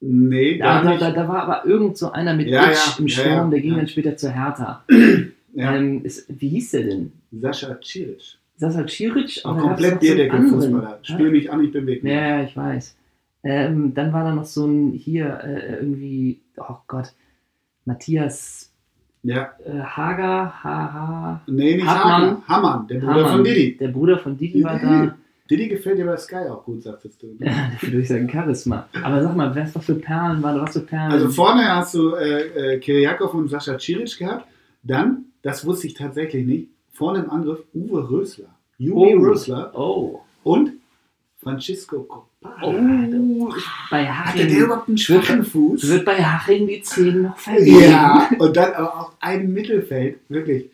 [0.00, 1.02] Nee, Da, gar da, nicht.
[1.02, 3.60] da, da war aber irgend so einer mit Ja, Itch ja, im Sturm, ja, der
[3.60, 3.76] ging ja.
[3.78, 4.84] dann später zur Hertha.
[5.54, 5.74] ja.
[5.76, 7.12] Ähm, ist, wie hieß der denn?
[7.32, 8.38] Sascha Ciric.
[8.56, 9.40] Sasa Ciric?
[9.44, 10.76] Auch komplett einen Bierdeckel-Fußballer.
[10.94, 11.04] anderen.
[11.04, 12.12] Spiel mich an, ich bewege mich.
[12.12, 12.96] Ja, ja, ich weiß.
[13.42, 17.12] Ähm, dann war da noch so ein, hier äh, irgendwie, oh Gott,
[17.84, 18.67] Matthias
[19.22, 19.50] Ja.
[19.64, 21.40] äh, Hager, Haha.
[21.46, 22.42] Nee, nicht Hartmann.
[22.46, 22.48] Hamann.
[22.48, 23.32] Hamann, der Bruder Hamann.
[23.32, 23.76] von Didi.
[23.76, 25.14] Der Bruder von Didi war da.
[25.50, 27.28] Didi gefällt dir bei Sky auch gut, sagtest du.
[27.38, 28.86] Ja, durch sein Charisma.
[29.02, 30.60] Aber sag mal, was für Perlen waren?
[30.60, 31.10] Was für Perlen?
[31.12, 34.46] Also vorne hast du äh, äh, Kiriakov und Sascha Ciric gehabt.
[34.82, 38.48] Dann, das wusste ich tatsächlich nicht, vorne im Angriff Uwe Rösler.
[38.78, 39.20] Uwe Oh.
[39.20, 40.20] Rösler oh.
[40.44, 40.72] und
[41.38, 42.27] Francisco.
[42.62, 43.50] Oh.
[43.90, 44.64] Bei Hatte der Haching.
[44.64, 45.88] überhaupt einen schwachen Fuß?
[45.88, 47.90] Wird bei Haching die Zehen noch verlieren.
[47.90, 50.70] Ja, und dann aber auch ein Mittelfeld, wirklich.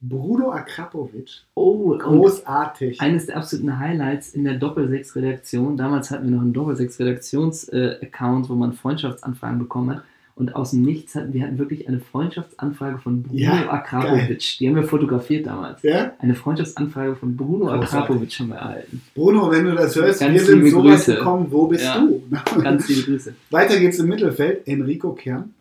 [0.00, 3.00] Bruno Akrapovic, Oh, großartig.
[3.00, 5.76] eines der absoluten Highlights in der Doppel-6-Redaktion.
[5.76, 10.04] Damals hatten wir noch einen Doppel-6-Redaktions-Account, wo man Freundschaftsanfragen bekommen hat.
[10.38, 14.58] Und aus dem Nichts hatten wir hatten wirklich eine Freundschaftsanfrage von Bruno Ja, Akrapovic.
[14.60, 15.82] Die haben wir fotografiert damals.
[15.82, 16.12] Ja?
[16.20, 17.68] Eine Freundschaftsanfrage von Bruno.
[17.70, 19.02] Akrapovic haben wir erhalten.
[19.14, 21.14] Bruno, wenn du das hörst, Ganz wir sind so weit Grüße.
[21.16, 21.98] gekommen, wo bist Ja.
[21.98, 22.22] du?
[22.62, 23.34] Ganz liebe Grüße.
[23.50, 24.66] Weiter geht's im Mittelfeld.
[24.68, 25.54] Enrico Kern,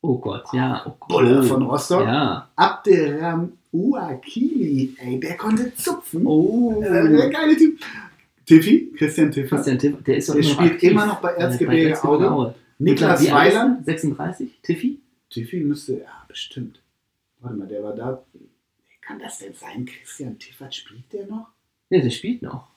[0.00, 0.82] Oh Gott, ja.
[0.86, 1.08] Oh Gott.
[1.08, 2.04] Bulle von Rostock.
[2.04, 2.48] Ja.
[2.56, 6.22] Abderram Uakili, ey, der konnte zupfen.
[6.26, 6.82] Oh.
[6.82, 7.78] Äh, der geile Typ.
[8.46, 9.48] Tiffy, Christian Tiffy.
[9.48, 10.90] Christian Tiff, der ist doch Der spielt aktiv.
[10.92, 12.54] immer noch bei Erzgebirge Aue.
[12.78, 13.30] Niklas Wie?
[13.32, 13.84] Weiland.
[13.84, 14.60] 36?
[14.62, 15.00] Tiffy?
[15.30, 16.80] Tiffy müsste, ja, bestimmt.
[17.40, 18.24] Warte mal, der war da.
[19.02, 19.84] Kann das denn sein?
[19.86, 21.48] Christian Tiffert spielt der noch?
[21.90, 22.68] Ja, der spielt noch.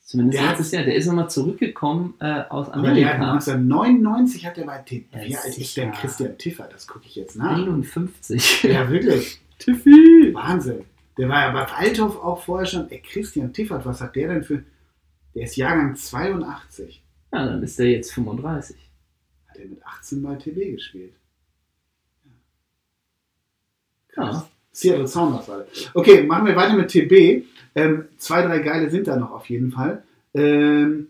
[0.00, 0.84] Zumindest Der letztes Jahr.
[0.84, 3.32] Der ist nochmal zurückgekommen äh, aus Aber der hat Amerika.
[3.32, 5.06] 1999 hat er bei Tiffy.
[5.12, 6.72] Ja, Wie alt ist denn Christian Tiffert?
[6.72, 7.56] Das gucke ich jetzt nach.
[7.56, 8.64] 51.
[8.64, 9.40] Ja, wirklich.
[9.58, 10.34] Tiffy!
[10.34, 10.84] Wahnsinn.
[11.18, 12.90] Der war ja bei Waldhof auch vorher schon.
[12.90, 14.64] Ey, Christian Tiffert, was hat der denn für.
[15.34, 17.02] Der ist Jahrgang 82.
[17.32, 18.76] Ja, dann ist der jetzt 35.
[19.52, 21.12] Hat er mit 18 bei TB gespielt.
[22.24, 22.30] Ja.
[24.16, 24.30] Ja.
[24.30, 24.46] Krass.
[24.72, 25.90] Seattle Sounders war das.
[25.92, 27.44] Okay, machen wir weiter mit TB.
[27.74, 30.02] Ähm, zwei, drei geile sind da noch auf jeden Fall.
[30.32, 31.08] Ähm,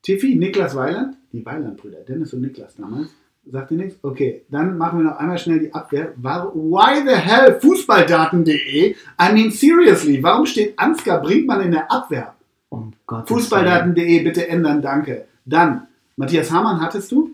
[0.00, 3.08] Tiffy, Niklas Weiland, die Weiland-Brüder, Dennis und Niklas damals.
[3.44, 3.98] Sagt ihr nichts?
[4.02, 6.14] Okay, dann machen wir noch einmal schnell die Abwehr.
[6.16, 8.92] Why the hell Fußballdaten.de?
[8.92, 12.34] I mean seriously, warum steht Ansgar Brinkmann in der Abwehr?
[12.70, 12.94] Um
[13.26, 15.26] Fußballdaten.de bitte ändern, danke.
[15.44, 17.32] Dann, Matthias Hamann hattest du?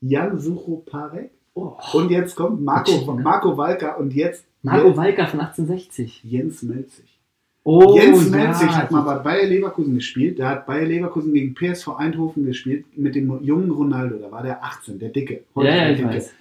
[0.00, 1.30] Jan Suchoparek?
[1.54, 1.72] Oh.
[1.92, 3.12] Und jetzt kommt Marco.
[3.14, 6.22] Marco Walker und jetzt Marco Walker von 1860.
[6.24, 7.18] Jens Melzig.
[7.64, 8.36] Oh, Jens ja.
[8.36, 10.38] Melzig hat mal bei Bayer Leverkusen gespielt.
[10.38, 14.16] Der hat Bayer Leverkusen gegen PSV Eindhoven gespielt mit dem jungen Ronaldo.
[14.18, 15.44] Da war der 18, der Dicke.
[15.54, 16.08] Heute Ja, ja, ich Dicke.
[16.10, 16.32] weiß.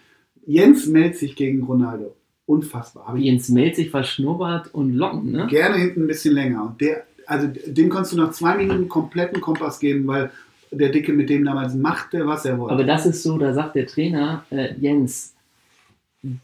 [0.45, 2.15] Jens Melzig gegen Ronaldo.
[2.45, 3.13] Unfassbar.
[3.17, 5.47] Ich Jens Melzig war Schnurrbart und Locken, ne?
[5.47, 6.63] gerne hinten ein bisschen länger.
[6.63, 10.31] Und der, also dem konntest du nach zwei Minuten kompletten Kompass geben, weil
[10.71, 12.73] der Dicke mit dem damals machte, was er wollte.
[12.73, 15.33] Aber das ist so, da sagt der Trainer, äh, Jens,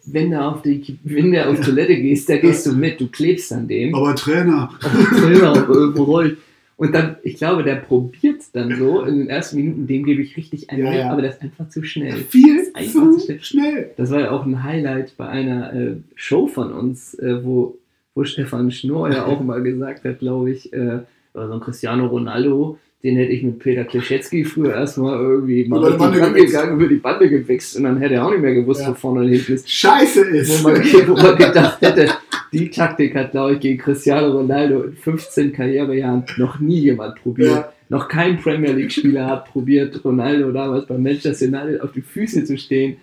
[0.05, 3.51] wenn du auf die, wenn du auf Toilette gehst, da gehst du mit, du klebst
[3.51, 3.93] an dem.
[3.95, 6.37] Aber Trainer, Trainer irgendwo rollt.
[6.75, 10.35] Und dann, ich glaube, der probiert dann so in den ersten Minuten, dem gebe ich
[10.35, 11.11] richtig einen Ja, ja.
[11.11, 12.13] aber der ist einfach zu schnell.
[12.13, 13.39] viel zu schnell.
[13.41, 13.91] schnell.
[13.95, 17.77] Das war ja auch ein Highlight bei einer äh, Show von uns, äh, wo,
[18.15, 20.99] wo Stefan Schnorr ja auch mal gesagt hat, glaube ich, äh,
[21.33, 25.91] also ein Cristiano Ronaldo, den hätte ich mit Peter Kleschetski früher erstmal irgendwie mal Über
[25.91, 26.45] die Bande gewichst.
[26.53, 28.91] gegangen, über die Bande gewichst und dann hätte er auch nicht mehr gewusst, Ja.
[28.91, 29.69] wo vorne und hinten ist.
[29.69, 30.63] Scheiße ist.
[30.63, 32.09] Wo man, wo man gedacht hätte,
[32.53, 37.49] die Taktik hat, glaube ich, gegen Cristiano Ronaldo in 15 Karrierejahren noch nie jemand probiert.
[37.51, 37.73] Ja.
[37.89, 42.57] Noch kein Premier League-Spieler hat probiert, Ronaldo damals bei Manchester United auf die Füße zu
[42.57, 42.95] stehen.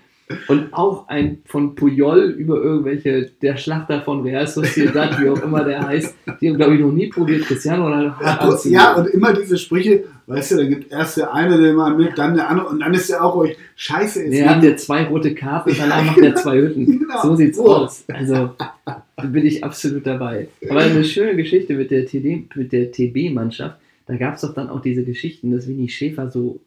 [0.48, 5.64] Und auch ein von Puyol über irgendwelche, der Schlachter von Real Sociedad, wie auch immer
[5.64, 8.74] der heißt, die haben, glaube ich, noch nie probiert, Cristiano Ronaldo hart Ja, anzugehen.
[8.74, 12.16] ja, und immer diese Sprüche, weißt du, dann gibt erst der eine den mal mit,
[12.16, 13.56] dann der andere und dann ist er auch ruhig.
[13.76, 14.32] Scheiße ist.
[14.32, 16.86] Der hat ja zwei rote Karten, danach macht er zwei Hütten.
[17.00, 17.22] Genau.
[17.22, 17.66] So sieht's So.
[17.66, 18.04] aus.
[18.08, 20.48] Also da bin ich absolut dabei.
[20.68, 22.06] Aber eine schöne Geschichte der,
[22.54, 23.76] mit der TB-Mannschaft.
[24.06, 26.60] Da gab es doch dann auch diese Geschichten, dass Winnie Schäfer so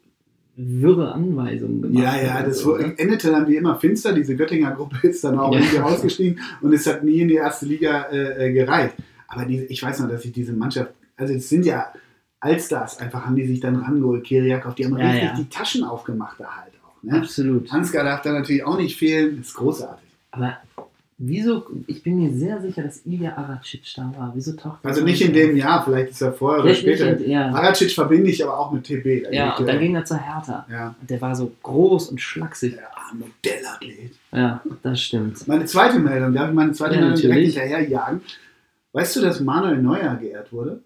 [0.56, 2.94] wirre Anweisungen gemacht Ja, ja, das so, ne?
[2.98, 4.14] endete dann wie immer finster.
[4.14, 5.60] Diese Göttinger Gruppe ist dann auch Ja.
[5.60, 8.96] irgendwie ausgestiegen und es hat nie in die erste Liga äh, äh, gereicht.
[9.28, 11.88] Aber die, ich weiß noch, dass ich diese Mannschaft, also es sind ja
[12.40, 15.36] Allstars, einfach haben die sich dann rangeholt, Kiriakov, die haben Ja, richtig ja.
[15.38, 17.02] die Taschen aufgemacht da halt auch.
[17.04, 17.18] Ne?
[17.18, 17.72] Absolut.
[17.74, 20.08] Ansgar darf da natürlich auch nicht fehlen, ist großartig.
[20.32, 20.58] Aber
[21.26, 24.32] wieso, ich bin mir sehr sicher, dass Ilya Aracic da war.
[24.36, 27.18] Wieso taucht Also so nicht in dem Jahr, vielleicht ist er vorher oder später.
[27.18, 27.50] in- ja.
[27.52, 29.24] Aracic verbinde ich aber auch mit TB.
[29.24, 30.66] Da Ja, und dann ging er zur Hertha.
[30.70, 32.76] ja, Und der war so groß und schlaksig.
[32.76, 34.12] der Modellathlet.
[34.32, 35.48] Ja, das stimmt.
[35.48, 38.22] Meine zweite Meldung, darf ich meine zweite Ja, Meldung direkt hinterherjagen?
[38.94, 40.82] Weißt du, dass Manuel Neuer geehrt wurde?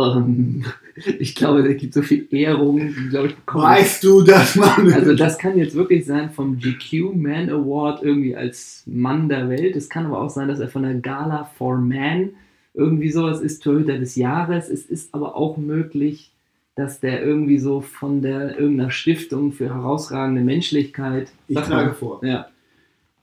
[0.00, 0.64] Ähm,
[1.18, 3.64] ich glaube, es gibt so viel Ehrungen, die, glaube ich, bekommen.
[3.64, 4.94] Weißt du, dass Manuel...
[4.94, 9.76] Also das kann jetzt wirklich sein vom GQ Man Award irgendwie als Mann der Welt.
[9.76, 12.30] Es kann aber auch sein, dass er von der Gala for Man
[12.74, 14.68] irgendwie sowas ist, Torhüter des Jahres.
[14.68, 16.32] Es ist aber auch möglich,
[16.76, 21.30] dass der irgendwie so von der irgendeiner Stiftung für herausragende Menschlichkeit.
[21.48, 22.24] ich trage vor.
[22.24, 22.48] Ja.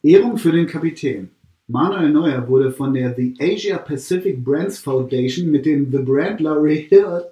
[0.03, 1.29] Ehrung für den Kapitän.
[1.69, 7.29] Manuel Neuer wurde von der The Asia Pacific Brands Foundation mit dem The Brand Laureate,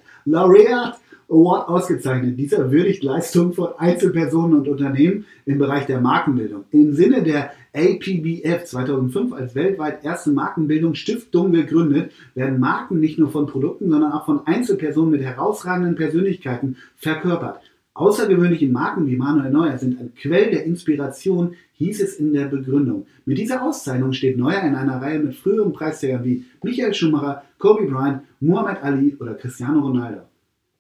[1.30, 2.38] Award ausgezeichnet.
[2.38, 6.65] Dieser würdigt Leistungen von Einzelpersonen und Unternehmen im Bereich der Markenbildung.
[6.71, 13.48] Im Sinne der APBF 2005 als weltweit erste Markenbildungsstiftung gegründet, werden Marken nicht nur von
[13.48, 17.62] Produkten, sondern auch von Einzelpersonen mit herausragenden Persönlichkeiten verkörpert.
[17.95, 23.08] Außergewöhnliche Marken wie Manuel Neuer sind ein Quell der Inspiration, hieß es in der Begründung.
[23.25, 27.86] Mit dieser Auszeichnung steht Neuer in einer Reihe mit früheren Preisträgern wie Michael Schumacher, Kobe
[27.86, 30.23] Bryant, Muhammad Ali oder Cristiano Ronaldo.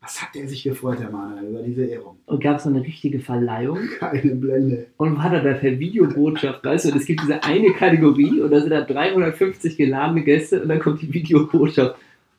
[0.01, 2.17] Was hat der sich gefreut, der Manuel, über diese Ehrung?
[2.25, 3.79] Und gab es eine richtige Verleihung.
[3.99, 4.87] Keine Blende.
[4.97, 8.59] Und er da per Videobotschaft, weißt du, und es gibt diese eine Kategorie und da
[8.59, 11.95] sind da 350 geladene Gäste und dann kommt die Videobotschaft.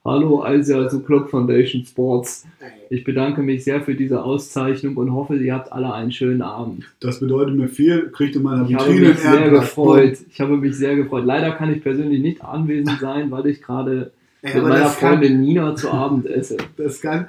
[0.06, 2.46] Hallo, also, also Club Foundation Sports.
[2.90, 6.84] Ich bedanke mich sehr für diese Auszeichnung und hoffe, ihr habt alle einen schönen Abend.
[7.00, 9.62] Das bedeutet mir viel, kriegt in meiner Ich habe mich sehr Ehrenplatz.
[9.64, 10.18] gefreut.
[10.30, 11.24] Ich habe mich sehr gefreut.
[11.24, 15.14] Leider kann ich persönlich nicht anwesend sein, weil ich gerade Ey, mit meiner das kann,
[15.14, 16.56] Freundin Nina zu Abend esse.
[16.76, 17.26] das kann,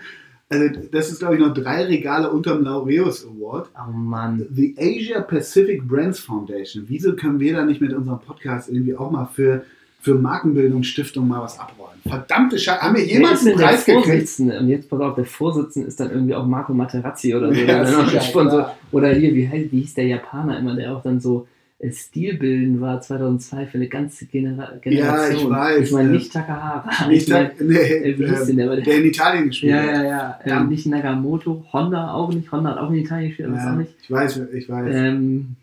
[0.50, 3.70] also das ist glaube ich noch drei Regale unterm Laureus Award.
[3.76, 4.46] Oh Mann.
[4.54, 6.86] The Asia Pacific Brands Foundation.
[6.88, 9.64] Wieso können wir da nicht mit unserem Podcast irgendwie auch mal für,
[10.08, 12.00] für Markenbildungsstiftung mal was abräumen?
[12.08, 12.82] Verdammte Scheiße.
[12.82, 14.40] Haben wir jemals einen der Preis gekriegt?
[14.40, 17.60] Und jetzt pass auf, der Vorsitzende ist dann irgendwie auch Marco Materazzi oder so.
[17.60, 18.76] Ja, sicher.
[18.92, 21.48] Oder hier, wie, heißt, wie hieß der Japaner immer, der auch dann so
[21.80, 25.42] äh, Stilbilden war 2002 für eine ganze Genera Generation.
[25.44, 26.14] ich weiß, Ich meine ja.
[26.16, 27.08] nicht Takahara.
[27.10, 28.76] Nicht ich mein, der, nee, äh, wie hieß denn ähm, der?
[28.78, 29.88] Der- der in Italien gespielt ja, hat.
[29.94, 30.40] ja, ja.
[30.46, 30.62] Ja.
[30.62, 32.50] Ähm, nicht Nagamoto, Honda auch nicht.
[32.52, 33.94] Honda hat auch in Italien gespielt, aber Ja, auch nicht.
[34.02, 34.96] ich weiß, ich weiß.
[34.96, 35.56] Ähm,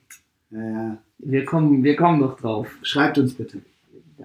[0.50, 0.96] ja, ja.
[1.20, 2.68] wir, kommen, wir kommen noch drauf.
[2.83, 3.59] Schreibt uns bitte.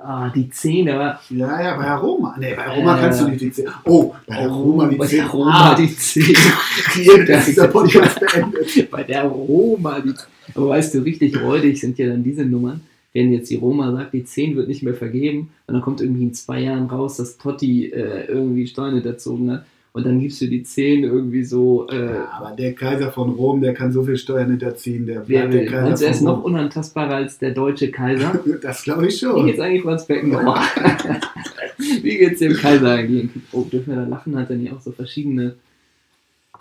[0.01, 2.35] Ah, die 10, aber Ja, ja, bei Roma.
[2.39, 3.67] Nee, bei Roma Äh, kannst du nicht die 10.
[3.85, 5.17] Oh, bei der Roma die bei 10.
[5.19, 6.23] der Roma Ah, die 10.
[6.93, 8.89] Hier ist dieser Podcast beendet.
[8.91, 10.13] bei der Roma die
[10.55, 12.81] Aber weißt du, richtig räudig sind ja dann diese Nummern.
[13.13, 16.23] Wenn jetzt die Roma sagt, die 10 wird nicht mehr vergeben, und dann kommt irgendwie
[16.23, 19.65] in zwei Jahren raus, dass Totti äh, irgendwie Steine erzogen hat.
[19.91, 21.87] Und dann gibst du die 10 irgendwie so.
[21.89, 25.51] Äh, Ja, aber der Kaiser von Rom, der kann so viel Steuern hinterziehen, der bleibt
[25.53, 25.65] der will?
[25.67, 26.43] Kaiser du, er ist von noch Rom.
[26.53, 28.39] unantastbarer als der deutsche Kaiser?
[28.61, 29.45] Das glaube ich Wie schon.
[29.47, 30.61] geht's eigentlich Franz Beckenbauer?
[31.77, 33.29] Wie geht's dem Kaiser eigentlich?
[33.51, 34.37] Oh, dürfen wir da lachen?
[34.37, 35.55] Hat er nicht auch so verschiedene.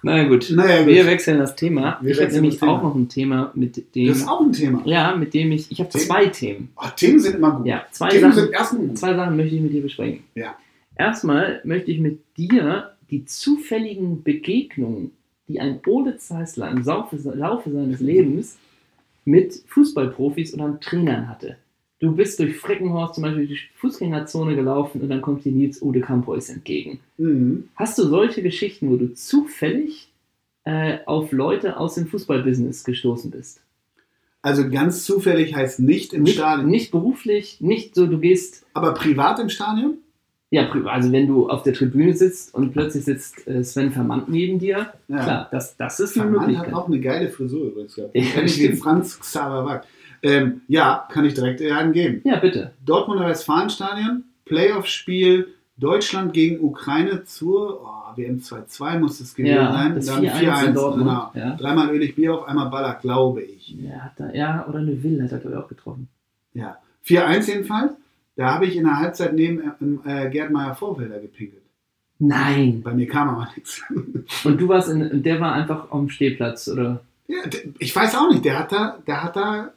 [0.02, 1.06] Na gut, Naja, wir gut.
[1.10, 1.98] wechseln das Thema.
[2.00, 4.06] Wir ich habe nämlich auch noch ein Thema, mit dem.
[4.08, 4.80] Das ist auch ein Thema.
[4.84, 5.70] ja, mit dem ich.
[5.72, 6.68] Ich habe zwei Themen.
[6.76, 7.66] Oh, Themen sind immer gut.
[7.66, 8.98] Ja, zwei Themen Sachen, sind erstmal gut.
[8.98, 10.20] zwei Sachen möchte ich mit dir besprechen.
[10.36, 10.54] Ja.
[10.96, 15.12] Erstmal möchte ich mit dir die zufälligen Begegnungen,
[15.48, 17.18] die ein Ole Zeissler im Laufe,
[17.70, 18.58] seines Lebens
[19.24, 21.56] mit Fußballprofis oder Trainern hatte.
[22.00, 25.82] Du bist durch Freckenhorst zum Beispiel durch die Fußgängerzone gelaufen und dann kommt dir Nils
[25.82, 27.00] Ude Kampois entgegen.
[27.16, 27.68] Mhm.
[27.74, 30.08] Hast du solche Geschichten, wo du zufällig
[30.64, 33.62] äh, auf Leute aus dem Fußballbusiness gestoßen bist?
[34.42, 38.94] Also ganz zufällig heißt nicht im Nicht, Stadion, nicht beruflich, nicht so, du gehst aber
[38.94, 39.98] privat im Stadion?
[40.50, 44.58] Ja, also wenn du auf der Tribüne sitzt und plötzlich sitzt äh, Sven Vermandt neben
[44.58, 45.22] dir, Ja.
[45.22, 46.72] klar, das, das ist eine Vermandt Möglichkeit.
[46.72, 48.14] hat auch eine geile Frisur übrigens gehabt.
[48.14, 48.78] Ja, Kenn ich stimmt.
[48.78, 49.84] Franz Xaver Wack.
[50.22, 52.22] Ähm, ja, kann ich direkt einen geben.
[52.24, 52.72] Ja, bitte.
[52.84, 59.94] Dortmunder Westfalenstadion, Playoff-Spiel Deutschland gegen Ukraine zur oh, WM 2-2 muss es gewesen Ja, sein.
[59.94, 61.30] Dann 4-1 in Dortmund, Genau.
[61.34, 61.54] ja.
[61.56, 63.76] Dreimal Ölig Bier auf einmal Baller, glaube ich.
[63.80, 66.08] Ja, er, ja oder eine Will hat er, glaube ich, auch getroffen.
[66.54, 66.78] Ja.
[67.06, 67.92] 4-1 jedenfalls.
[68.38, 71.64] Da habe ich in der Halbzeit neben äh, Gerd Meyer Vorfelder gepinkelt.
[72.20, 72.82] Nein.
[72.84, 73.82] Bei mir kam aber nichts.
[74.44, 77.00] Und du warst in, der war einfach am Stehplatz, oder?
[77.26, 77.38] Ja,
[77.80, 79.70] ich weiß auch nicht, der hat da, der hat da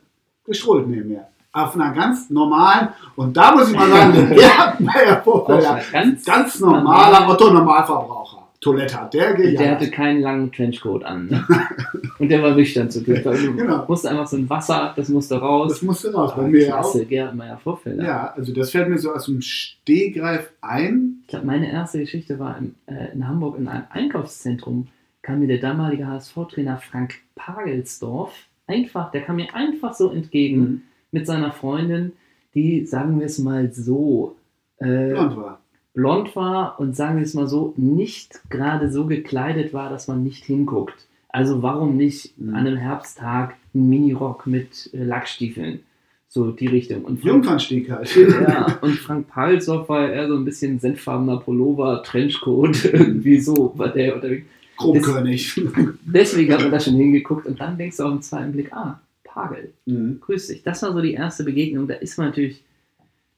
[0.45, 1.25] gestrollt neben mir.
[1.51, 6.23] Auf einer ganz normalen, und da muss ich mal sagen, der Gerd Meyer Vorfelder, ganz,
[6.23, 8.40] ganz normaler Otto-Normalverbraucher.
[8.61, 11.27] Toilette hat der, geht Der hatte keinen langen Trenchcoat an.
[11.27, 11.43] Ne?
[12.19, 13.25] Und der war nüchtern zu Glück.
[13.25, 13.85] Also, Genau.
[13.87, 15.69] musste einfach so ein Wasser, das musste raus.
[15.73, 16.33] Das musste raus.
[16.35, 16.81] Bei Ah, mir auch.
[16.81, 18.03] Klasse, Gerhard Meyer Vorfelder.
[18.03, 21.17] Ja, also das fällt mir so aus dem Stehgreif ein.
[21.23, 24.87] Ich glaube, meine erste Geschichte war in, äh, in Hamburg in einem Einkaufszentrum.
[25.23, 28.31] Kam mir der damalige HSV-Trainer Frank Pagelsdorf
[28.67, 30.81] einfach, der kam mir einfach so entgegen Mhm.
[31.11, 32.13] mit seiner Freundin,
[32.53, 34.35] die, sagen wir es mal so,
[34.77, 35.60] äh, Blond war.
[35.93, 40.23] Blond war und sagen wir es mal so, nicht gerade so gekleidet war, dass man
[40.23, 41.07] nicht hinguckt.
[41.29, 42.49] Also warum nicht Mhm.
[42.55, 45.79] an einem Herbsttag ein Minirock mit äh, Lackstiefeln?
[46.27, 47.03] So die Richtung.
[47.03, 48.15] Und Frank, Jungfernstieg halt.
[48.15, 53.89] ja, und Frank Pagelsdorf war eher so ein bisschen senffarbener Pullover, Trenchcoat, irgendwie so war
[53.89, 54.45] der unterwegs.
[54.77, 55.61] Grobkönig.
[56.05, 58.99] Deswegen hat man da schon hingeguckt und dann denkst du auf den zweiten Blick, ah,
[59.25, 60.19] Pagel, Mhm.
[60.21, 60.63] grüß dich.
[60.63, 61.87] Das war so die erste Begegnung.
[61.87, 62.61] Da ist man natürlich,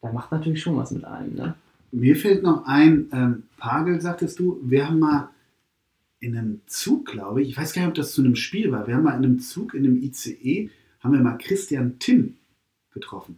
[0.02, 1.56] da macht natürlich schon was mit einem, ne?
[1.94, 5.30] Mir fällt noch ein, ähm, Pagel, sagtest du, wir haben mal
[6.20, 8.88] in einem Zug, glaube ich, ich weiß gar nicht, ob das zu einem Spiel war,
[8.88, 10.70] wir haben mal in einem Zug, in einem ICE,
[11.02, 12.36] haben wir mal Christian Timm
[12.94, 13.38] getroffen.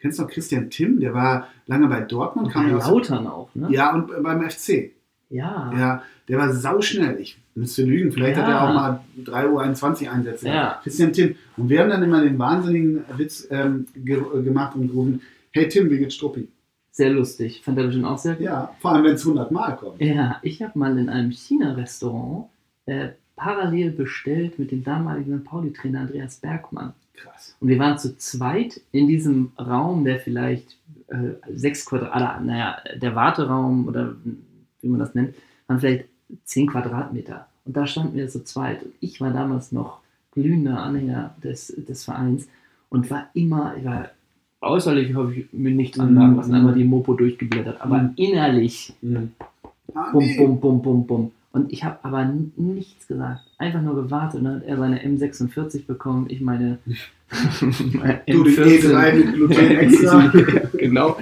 [0.00, 1.00] Kennst du noch Christian Timm?
[1.00, 3.68] Der war lange bei Dortmund, kam Bei ja Lautern auch, ne?
[3.70, 4.92] ja, und beim FC.
[5.30, 5.72] Ja.
[5.76, 7.18] Ja, der war sauschnell.
[7.20, 8.12] Ich müsste lügen.
[8.12, 8.58] Vielleicht hat Ja.
[8.58, 10.48] er auch mal 3.21 Uhr Einsätze.
[10.48, 10.80] Ja.
[10.82, 11.34] Christian Tim.
[11.56, 15.90] Und wir haben dann immer den wahnsinnigen Witz ähm, ge gemacht und gerufen, hey Tim,
[15.90, 16.48] wie geht's Struppi?
[16.94, 17.60] Sehr lustig.
[17.64, 18.44] Fand er bestimmt auch sehr gut.
[18.44, 20.00] Ja, vor allem wenn es 100 Mal kommt.
[20.00, 22.46] Ja, ich habe mal in einem China-Restaurant
[22.86, 25.44] äh, parallel bestellt mit dem damaligen St.
[25.44, 26.92] Pauli-Trainer Andreas Bergmann.
[27.14, 27.56] Krass.
[27.58, 30.76] Und wir waren zu zweit in diesem Raum, der vielleicht
[31.08, 34.14] äh, sechs Quadrate, naja, der Warteraum oder
[34.80, 35.34] wie man das nennt,
[35.66, 36.04] waren vielleicht
[36.44, 37.48] 10 Quadratmeter.
[37.64, 38.84] Und da standen wir zu zweit.
[38.84, 39.98] Und ich war damals noch
[40.30, 42.46] glühender Anhänger des, des Vereins
[42.88, 44.10] und war immer, ich war
[44.64, 46.56] äußerlich habe ich mir nichts anmerken lassen, Mhm.
[46.56, 48.10] einmal die Mopo durchgeblättert, aber Mhm.
[48.16, 48.92] innerlich
[49.94, 51.30] Ah, bum, bum, bum, bum, bum.
[51.52, 53.42] Und ich habe aber nichts gesagt.
[53.58, 54.40] Einfach nur gewartet.
[54.40, 56.78] Und dann hat er seine M46 bekommen, ich meine
[58.26, 60.32] Du, den E3 mit Gluten extra.
[60.76, 61.16] genau.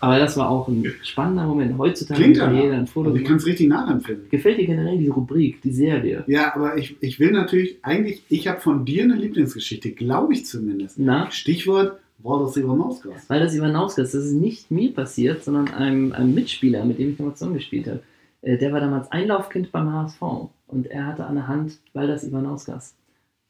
[0.00, 1.76] Aber das war auch ein spannender Moment.
[1.78, 4.28] Heutzutage Klingt kann jeder ein Foto Also ich kann es richtig nachempfinden.
[4.30, 6.24] Gefällt dir generell diese Rubrik, die Serie?
[6.26, 10.46] Ja, aber ich, ich will natürlich, eigentlich, ich habe von dir eine Lieblingsgeschichte, glaube ich
[10.46, 10.98] zumindest.
[10.98, 11.30] Na?
[11.30, 13.28] Stichwort Waldos Ivanauskas.
[13.28, 17.16] Weil das Ivanauskas, das ist nicht mir passiert, sondern einem, einem Mitspieler, mit dem ich
[17.18, 18.00] damals zusammengespielt habe.
[18.42, 20.22] Äh, Der war damals Einlaufkind beim HSV
[20.66, 22.94] und er hatte an der Hand Waldas Ivanauskas.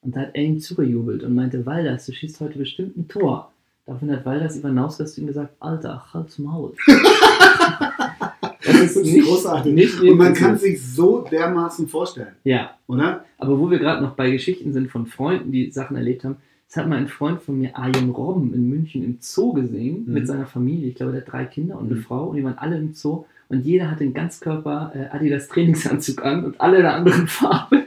[0.02, 3.50] Und da hat er ihm zugejubelt und meinte, Waldas, du schießt heute bestimmt ein Tor.
[3.86, 6.74] Daraufhin hat Waldas Ivanauskas zu ihm gesagt, Alter, halt's Maul.
[6.86, 6.96] das
[8.66, 9.74] Das ist großartig.
[9.74, 13.24] Nicht Und man kann sich so dermaßen vorstellen, Ja, oder?
[13.38, 16.36] aber wo wir gerade noch bei Geschichten sind von Freunden, die Sachen erlebt haben,
[16.74, 20.12] das hat mal ein Freund von mir, Arjen Robben, in München im Zoo gesehen, Mhm.
[20.14, 20.88] mit seiner Familie.
[20.88, 22.02] Ich glaube, der hat drei Kinder und eine Mhm.
[22.02, 26.24] Frau und die waren alle im Zoo und jeder hatte einen Ganzkörper äh, Adidas Trainingsanzug
[26.24, 27.84] an und alle einer anderen Farbe.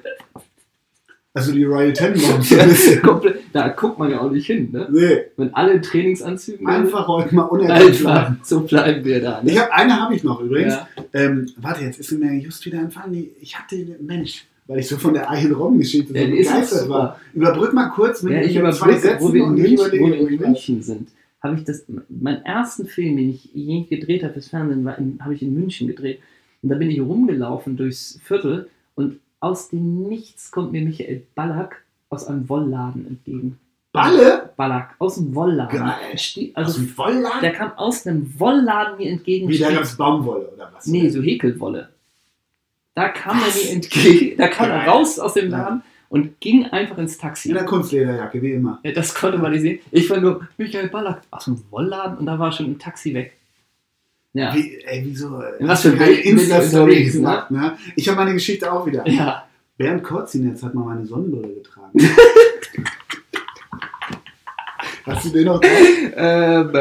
[1.34, 3.02] Also die Royal bisschen.
[3.04, 4.88] Komplett, da guckt man ja auch nicht hin, ne?
[4.92, 7.48] Nee, Wenn alle in Trainingsanzügen einfach heute mal.
[7.70, 9.44] Einfach, so bleiben wir da.
[9.44, 9.52] Ne?
[9.52, 10.74] Ich habe eine habe ich noch übrigens.
[10.74, 10.88] Ja.
[11.14, 13.28] Ähm, warte, jetzt ist sie mir just wieder entfallen.
[13.40, 16.80] Ich hatte, Mensch, weil ich so von der Eichen Robben-Geschichte so Ja, die ist begeistert
[16.82, 16.94] super.
[16.94, 17.22] war.
[17.34, 20.40] Überbrück mal kurz mit Ja, ich mit überbrücke, wo wir in München, wo wir in.
[20.40, 21.10] München sind,
[21.42, 25.42] habe ich das, meinen ersten Film, den ich je gedreht habe fürs Fernsehen, habe ich
[25.42, 26.20] in München gedreht.
[26.62, 31.84] Und da bin ich rumgelaufen durchs Viertel und aus dem Nichts kommt mir Michael Ballack
[32.10, 33.58] aus einem Wollladen entgegen.
[33.94, 34.50] Balle?
[34.58, 35.80] Ballack, aus dem Wollladen.
[35.80, 35.96] Geil.
[36.18, 37.42] Ste- Aus Also, dem Wollladen?
[37.42, 39.48] der kam aus einem Wollladen mir entgegen.
[39.48, 40.86] Wie, da gab es Baumwolle oder was?
[40.88, 41.90] Nee, so Häkelwolle.
[42.98, 46.98] Da kam er mir entgegen, da kam er raus aus dem Laden und ging einfach
[46.98, 47.50] ins Taxi.
[47.50, 48.80] In der Kunstlederjacke, wie immer.
[48.82, 49.78] Ja, das konnte man nicht sehen.
[49.92, 53.38] Ich war nur Michael Ballack aus dem Wollladen und da war schon ein Taxi weg.
[54.34, 54.52] Ja.
[54.56, 55.44] Wie, ey, wieso?
[55.60, 57.46] Was für Bild Insta-Story unterwegs, ne?
[57.52, 57.78] ne?
[57.96, 59.08] Ich habe meine Geschichte auch wieder.
[59.08, 59.48] Ja.
[59.78, 62.00] Bernd Kotzinetz hat mal meine Sonnenbrille getragen.
[65.06, 65.72] Hast du den noch drauf?
[66.16, 66.72] Ähm,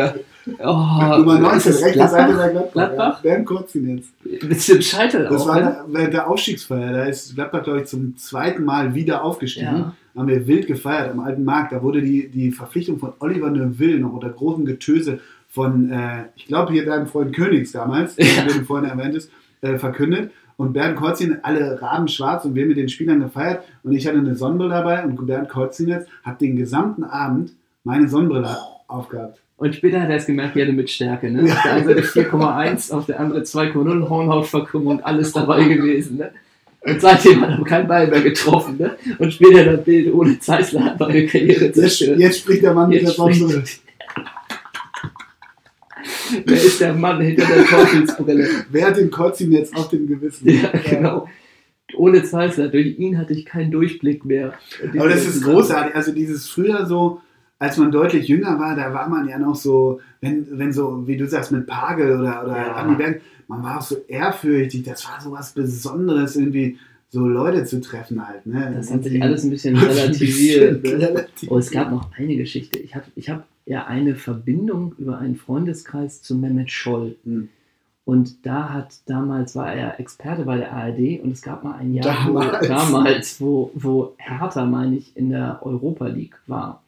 [0.59, 2.37] oh, Nummer 19, ist das rechte Seite Gladbach?
[2.39, 2.73] der Gladbach.
[2.73, 3.15] Gladbach?
[3.17, 3.21] Ja.
[3.23, 4.07] Bernd Kotzinetz.
[4.25, 5.63] Mit dem Scheitel Das auch, war ne?
[5.63, 6.93] der- während der Aufstiegsfeier.
[6.93, 9.67] Da ist Gladbach, glaube ich, zum zweiten Mal wieder aufgestiegen.
[9.67, 9.93] Ja.
[10.17, 11.73] Haben wir wild gefeiert am alten Markt.
[11.73, 16.47] Da wurde die, die Verpflichtung von Oliver Neuville noch unter großem Getöse von, äh, ich
[16.47, 18.45] glaube, hier deinem Freund Königs damals, Ja.
[18.45, 19.31] den du vorhin erwähnt hast,
[19.63, 20.31] äh, verkündet.
[20.59, 23.63] Und Bernd Kotzin, alle Raben schwarz und wir mit den Spielern gefeiert.
[23.83, 27.53] Und ich hatte eine Sonnenbrille dabei und Bernd Kotzinetz hat den gesamten Abend
[27.85, 28.57] meine Sonnenbrille
[28.89, 29.43] aufgehabt.
[29.59, 31.31] Und später hat er es gemerkt, er mit Stärke.
[31.31, 31.45] Ne?
[31.45, 36.19] Auf der einen Seite 4,1, auf der andere 2,0 Hornhautverkrümmung und alles dabei gewesen.
[36.19, 36.31] Ne?
[36.83, 38.77] Und seitdem hat er keinen Ball mehr getroffen.
[38.79, 38.97] Ne?
[39.19, 42.19] Und später das Bild ohne Zeissler hat seine Karriere Jetzt, zerstört.
[42.19, 43.65] jetzt spricht der Mann mit der Sonnenbrille.
[46.45, 48.49] Wer ist der Mann hinter der Teufelsbrille?
[48.71, 50.49] Wer hat den Kotzin jetzt auf dem Gewissen?
[50.51, 51.29] Ja, genau.
[51.97, 54.53] Ohne Zeissler, durch ihn hatte ich keinen Durchblick mehr.
[54.99, 55.95] Aber das ist großartig.
[55.95, 57.21] Also dieses früher so,
[57.59, 61.17] als man deutlich jünger war, da war man ja noch so, wenn, wenn so, wie
[61.17, 62.75] du sagst, mit Pagel oder, oder Ja.
[62.75, 64.83] Andi Berg, man war auch so ehrfürchtig.
[64.83, 66.77] Das war so was Besonderes, irgendwie
[67.09, 68.45] so Leute zu treffen halt.
[68.47, 68.73] Ne?
[68.75, 70.83] Das hat sich alles ein bisschen relativiert.
[70.85, 70.91] ne?
[70.93, 71.51] Relativ.
[71.51, 72.79] Oh, es gab noch eine Geschichte.
[72.79, 77.17] Ich habe ich hab ja eine Verbindung über einen Freundeskreis zu Mehmet Scholl.
[77.25, 77.49] Hm.
[78.05, 81.93] Und da hat damals war er Experte bei der ARD und es gab mal ein
[81.95, 82.61] Jahr, Damals.
[82.61, 86.83] Wo, damals, wo, wo Hertha, meine ich, in der Europa League war.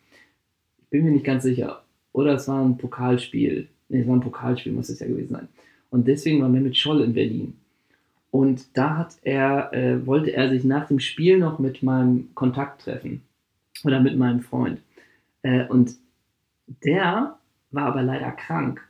[0.90, 1.82] Bin mir nicht ganz sicher.
[2.12, 3.68] Oder es war ein Pokalspiel.
[3.88, 5.48] Nee, es war ein Pokalspiel, muss es ja gewesen sein.
[5.90, 7.54] Und deswegen war Mehmet Scholl in Berlin.
[8.30, 12.82] Und da hat er, äh, wollte er sich nach dem Spiel noch mit meinem Kontakt
[12.82, 13.22] treffen.
[13.84, 14.80] Oder mit meinem Freund.
[15.42, 15.94] Äh, und
[16.84, 17.38] der
[17.70, 18.86] war aber leider krank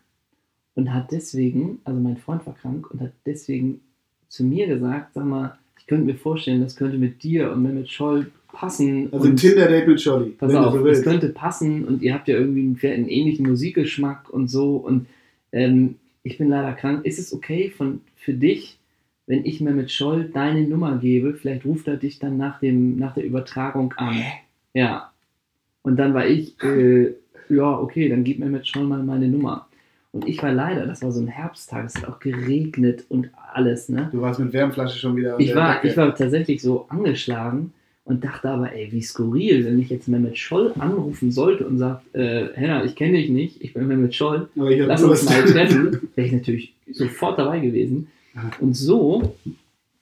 [0.75, 3.81] und hat deswegen, also mein Freund war krank und hat deswegen
[4.29, 7.89] zu mir gesagt, sag mal, ich könnte mir vorstellen, das könnte mit dir und mit
[7.91, 9.13] Scholl passen.
[9.13, 10.31] Also Tinder-Date mit Jolly.
[10.31, 11.05] pass auf, so das willst.
[11.05, 15.07] könnte passen und ihr habt ja irgendwie einen, einen ähnlichen Musikgeschmack und so und
[15.53, 17.05] ähm, ich bin leider krank.
[17.05, 18.79] Ist es okay von, für dich,
[19.27, 21.35] wenn ich mir mit Scholl deine Nummer gebe?
[21.35, 24.23] Vielleicht ruft er dich dann nach, dem, nach der Übertragung an.
[24.75, 25.11] Ja.
[25.83, 27.15] Und dann war ich, äh,
[27.49, 29.69] ja, okay, dann gib mir mit Scholl mal meine Nummer.
[30.13, 33.89] Und ich war leider, das war so ein Herbsttag, es hat auch geregnet und alles,
[33.89, 34.09] ne?
[34.11, 35.39] Du warst mit Wärmflasche schon wieder.
[35.39, 35.89] Ich war, Decke.
[35.89, 37.73] ich war tatsächlich so angeschlagen
[38.09, 42.15] und dachte aber, ey, wie skurril, wenn ich jetzt Mehmet Scholl anrufen sollte und sagt,
[42.15, 46.27] äh, Henna, ich kenne dich nicht, ich bin Mehmet Scholl, lass uns mal treffen, wäre
[46.27, 48.09] ich natürlich sofort dabei gewesen.
[48.61, 49.35] Und so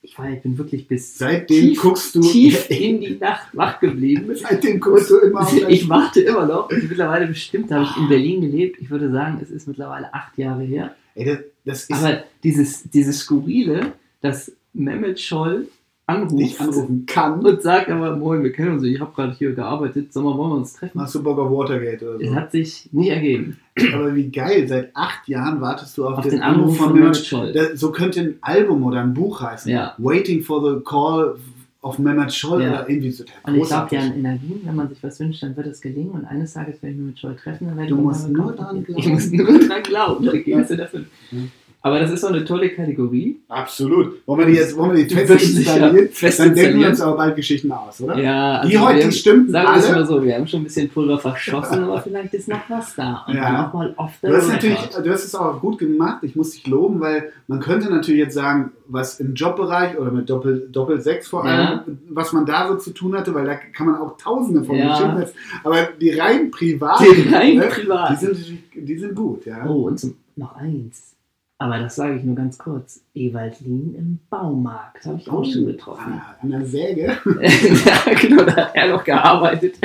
[0.06, 2.20] ich war, ich bin wirklich bis Seitdem tief, guckst du.
[2.20, 4.30] tief in die Nacht wach geblieben.
[4.34, 6.70] Seitdem guckst du immer auf Ich warte immer noch.
[6.70, 8.80] Und mittlerweile bestimmt habe ich in Berlin gelebt.
[8.80, 10.94] Ich würde sagen, es ist mittlerweile acht Jahre her.
[11.16, 15.66] Ey, das, das ist Aber dieses, dieses Skurrile, dass Mehmet Scholl
[16.06, 17.44] anruft dich anrufen kann.
[17.44, 20.50] und sagt aber, moin, wir kennen uns, ich habe gerade hier gearbeitet, sag mal, wollen
[20.50, 21.00] wir uns treffen?
[21.00, 22.34] Hast du Bock auf Watergate oder Es so?
[22.36, 23.56] hat sich nicht ergeben.
[23.92, 27.16] Aber wie geil, seit acht Jahren wartest du auf, Auf den Anruf von Mehmet Mehmet
[27.26, 27.70] Scholl.
[27.74, 29.70] So könnte ein Album oder ein Buch heißen.
[29.70, 29.94] Ja.
[29.98, 31.36] Waiting for the Call
[31.82, 32.68] of Mehmet Scholl Ja.
[32.70, 33.24] oder irgendwie so.
[33.44, 36.10] Und ich glaube ja an Energien, wenn man sich was wünscht, dann wird es gelingen.
[36.12, 37.66] Und eines Tages werde ich mich mit Scholl treffen.
[37.66, 38.98] Dann werde Du ich musst nur dran glauben.
[39.00, 40.24] Ich muss nur dran glauben.
[40.24, 41.04] Da gehst du dafür.
[41.32, 41.38] Ja.
[41.86, 43.38] Aber das ist so eine tolle Kategorie.
[43.48, 44.26] Absolut.
[44.26, 46.08] Wollen wir die jetzt wollen wir die fest installieren?
[46.10, 48.18] fest Dann denken wir uns aber bald Geschichten aus, oder?
[48.18, 49.94] Ja, Die heute, wir die stimmten Sagen wir es alle.
[50.00, 53.24] mal so, wir haben schon ein bisschen Pulver verschossen, aber vielleicht ist noch was da.
[53.28, 53.68] Und Ja.
[53.68, 56.50] auch mal off the Du hast, natürlich, du hast es auch gut gemacht, ich muss
[56.52, 61.00] dich loben, weil man könnte natürlich jetzt sagen, was im Jobbereich oder mit Doppel, Doppel
[61.00, 64.16] 6 vor allem, was man da so zu tun hatte, weil da kann man auch
[64.16, 64.88] tausende von Ja.
[64.88, 65.38] Geschichten erzählen.
[65.64, 68.10] Aber die rein privat, Die rein ne, privat.
[68.10, 68.38] die, sind,
[68.74, 69.64] die sind gut, ja.
[69.66, 71.14] Oh, und zum, noch eins.
[71.58, 73.02] Aber das sage ich nur ganz kurz.
[73.14, 76.12] Ewald Lien im Baumarkt habe ich auch schon getroffen.
[76.14, 77.04] Ah, an der Säge.
[77.40, 79.76] ja, genau, da hat er noch gearbeitet.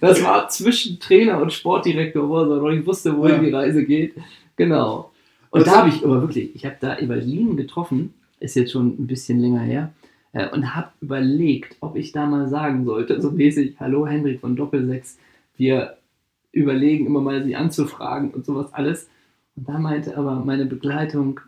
[0.00, 3.42] Das war zwischen Trainer und Sportdirektor, wo er noch nicht wusste, wohin Ja.
[3.42, 4.14] die Reise geht.
[4.56, 5.10] Genau.
[5.50, 8.88] Und Was- da habe ich aber wirklich, ich habe da Evalin getroffen, ist jetzt schon
[8.98, 9.92] ein bisschen länger her,
[10.32, 14.56] äh, und habe überlegt, ob ich da mal sagen sollte, so mäßig, hallo Henrik von
[14.56, 15.18] Doppelsechs,
[15.58, 15.96] wir
[16.52, 19.08] überlegen immer mal, sie anzufragen und sowas alles.
[19.58, 21.40] Und da meinte aber meine Begleitung,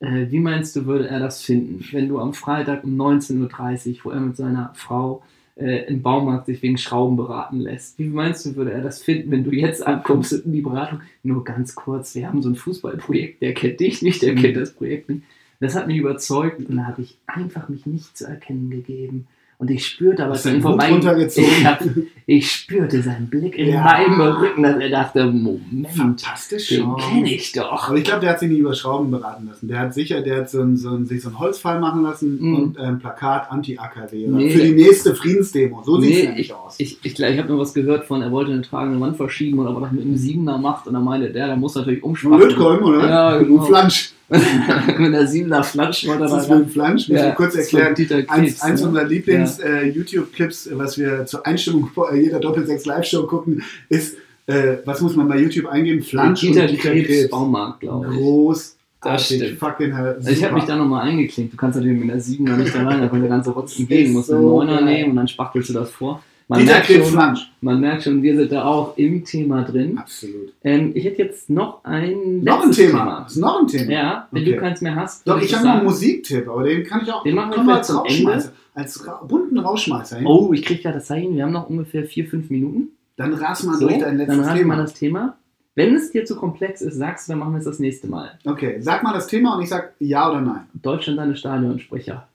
[0.00, 4.04] äh, wie meinst du, würde er das finden, wenn du am Freitag um 19.30 Uhr,
[4.04, 5.22] wo er mit seiner Frau
[5.56, 9.30] äh, im Baumarkt sich wegen Schrauben beraten lässt, wie meinst du, würde er das finden,
[9.30, 13.40] wenn du jetzt ankommst in die Beratung, nur ganz kurz, wir haben so ein Fußballprojekt,
[13.40, 14.38] der kennt dich nicht, der Mhm.
[14.38, 15.22] kennt das Projekt nicht.
[15.58, 19.26] Das hat mich überzeugt und da habe ich einfach mich nicht zu erkennen gegeben.
[19.62, 20.90] Und ich spürte aber deinen Hut vorbei.
[20.90, 21.48] runtergezogen?
[21.48, 21.80] Ich, hab,
[22.26, 23.84] ich spürte seinen Blick in Ja.
[23.84, 26.66] meinem Rücken, dass er dachte, Moment, Fantastisch.
[26.66, 27.88] den kenne ich doch.
[27.88, 29.68] Aber ich glaube, der hat sich nicht über Schrauben beraten lassen.
[29.68, 32.38] Der hat sicher, der hat so ein, so ein, sich so ein Holzfall machen lassen
[32.40, 32.54] Mhm.
[32.56, 34.26] und ein Plakat Anti-AKW.
[34.26, 34.50] Nee.
[34.50, 35.84] Für die nächste Friedensdemo.
[35.84, 36.74] So sieht es Nee, nämlich ich, aus.
[36.78, 39.68] ich, ich, ich habe nur was gehört von, er wollte eine tragende Wand verschieben und
[39.68, 42.40] aber das mit einem Siebener macht und dann meinte der, der muss natürlich umsparen.
[42.40, 43.08] Lötkolben, oder?
[43.08, 43.62] Ja, genau.
[43.62, 44.10] Flansch.
[44.98, 47.08] mit der Siebener Flansch wollte er Das ist da mit dem Flansch.
[47.08, 48.24] Müssen wir kurz das war erklären.
[48.28, 48.86] Eins, eins ne?
[48.88, 54.16] unserer Lieblings-YouTube-Clips, was wir zur Einstimmung vor- äh, jeder Doppel-6 Live-Show gucken, ist,
[54.46, 56.02] äh, was muss man bei YouTube eingeben?
[56.02, 57.30] Flansch Dieter, und Dieter Krebs, Krebs.
[57.30, 58.16] Baumarkt, glaube ich.
[58.18, 58.76] Groß.
[59.02, 59.58] Das stimmt.
[59.58, 60.14] Fucking hell.
[60.16, 61.52] Also ich habe mich da nochmal eingeklinkt.
[61.52, 63.76] Du kannst natürlich mit einer 7 noch nicht da rein, da kommt der ganze Rotz
[63.78, 64.12] entgegen.
[64.12, 64.84] Musst so einen 9er geil.
[64.84, 66.22] nehmen und dann spachtelst du das vor.
[66.52, 69.98] Man Dieter merkt, Krebs schon, man merkt schon, wir sind da auch im Thema drin.
[69.98, 70.52] Absolut.
[70.62, 73.20] Ähm, ich hätte jetzt noch ein Noch ein Thema.
[73.24, 73.90] Das ist noch ein Thema.
[73.92, 74.52] Ja, wenn Okay.
[74.52, 75.26] du keins mehr hast.
[75.26, 77.82] Doch, ich habe noch einen Musiktipp, aber den kann ich auch Den machen wir wir
[77.82, 78.52] zum Ende.
[78.74, 80.26] Als ra bunten Rausschmeißer hin.
[80.26, 81.36] Oh, ich kriege gerade das Zeichen.
[81.36, 82.88] Wir haben noch ungefähr 4-5 Minuten.
[83.16, 84.76] Dann ras mal So, durch dein dann letztes raten wir Thema.
[84.76, 85.36] das Thema.
[85.74, 88.38] Wenn es dir zu komplex ist, sagst du, dann machen wir es das nächste Mal.
[88.44, 90.64] Okay, sag mal das Thema und ich sag ja oder nein.
[90.74, 92.28] Deutschland deine Stadionsprecher.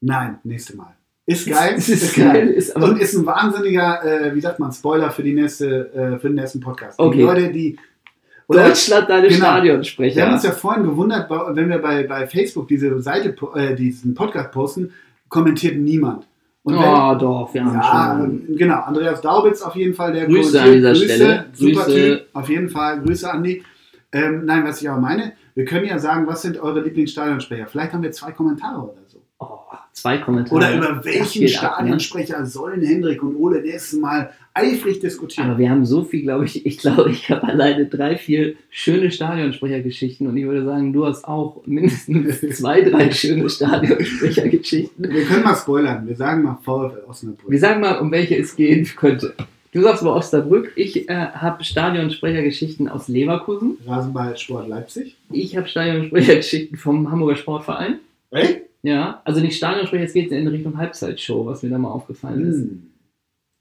[0.00, 0.94] Nein, nächste Mal.
[1.26, 1.74] Ist geil.
[1.76, 5.22] Es ist geil, ist aber- und ist ein wahnsinniger, äh, wie sagt man, Spoiler für,
[5.22, 6.98] die nächste, äh, für den nächsten Podcast.
[6.98, 7.16] Okay.
[7.18, 7.78] Die Leute, die.
[8.48, 9.38] Oder, Deutschland deine Genau.
[9.38, 10.16] Stadionsprecher.
[10.16, 14.14] wir haben uns ja vorhin gewundert, wenn wir bei, bei Facebook diese Seite, äh, diesen
[14.14, 14.92] Podcast posten,
[15.28, 16.28] kommentiert niemand.
[16.62, 18.56] Und wenn, oh, doch, wir haben Ja, schon.
[18.56, 18.80] genau.
[18.82, 21.44] Andreas Daubitz auf jeden Fall, der Grüße an dieser Grüße, Stelle.
[21.52, 21.96] Super Grüße.
[22.18, 23.00] Typ, auf jeden Fall.
[23.00, 23.64] Grüße, Andi.
[24.12, 27.66] Ähm, nein, was ich aber meine, wir können ja sagen, was sind eure Lieblingsstadionsprecher?
[27.66, 29.20] Vielleicht haben wir zwei Kommentare oder so.
[29.40, 29.58] Oh,
[29.96, 30.54] zwei Kommentare.
[30.54, 31.48] Oder über welchen ne?
[31.48, 35.50] Stadionsprecher sollen Hendrik und Ole nächstes Mal eifrig diskutieren?
[35.50, 36.64] Aber wir haben so viel, glaube ich.
[36.66, 41.24] Ich glaube, ich habe alleine drei, vier schöne Stadionsprechergeschichten und ich würde sagen, du hast
[41.24, 45.12] auch mindestens zwei, drei schöne Stadionsprechergeschichten.
[45.12, 46.06] wir können mal spoilern.
[46.06, 47.50] Wir sagen mal VfL Osnabrück.
[47.50, 49.34] Wir sagen mal, um welche es gehen könnte.
[49.72, 53.78] Du sagst mal Osnabrück, ich äh, habe Stadionsprechergeschichten aus Leverkusen.
[53.86, 55.16] Rasenballsport Leipzig.
[55.30, 57.98] Ich habe Stadionsprechergeschichten vom Hamburger Sportverein.
[58.30, 58.62] Hey?
[58.86, 62.46] Ja, also nicht Stadionsprecher, jetzt geht es in Richtung Halbzeitshow, was mir da mal aufgefallen
[62.46, 62.58] ist.
[62.58, 62.82] Hm.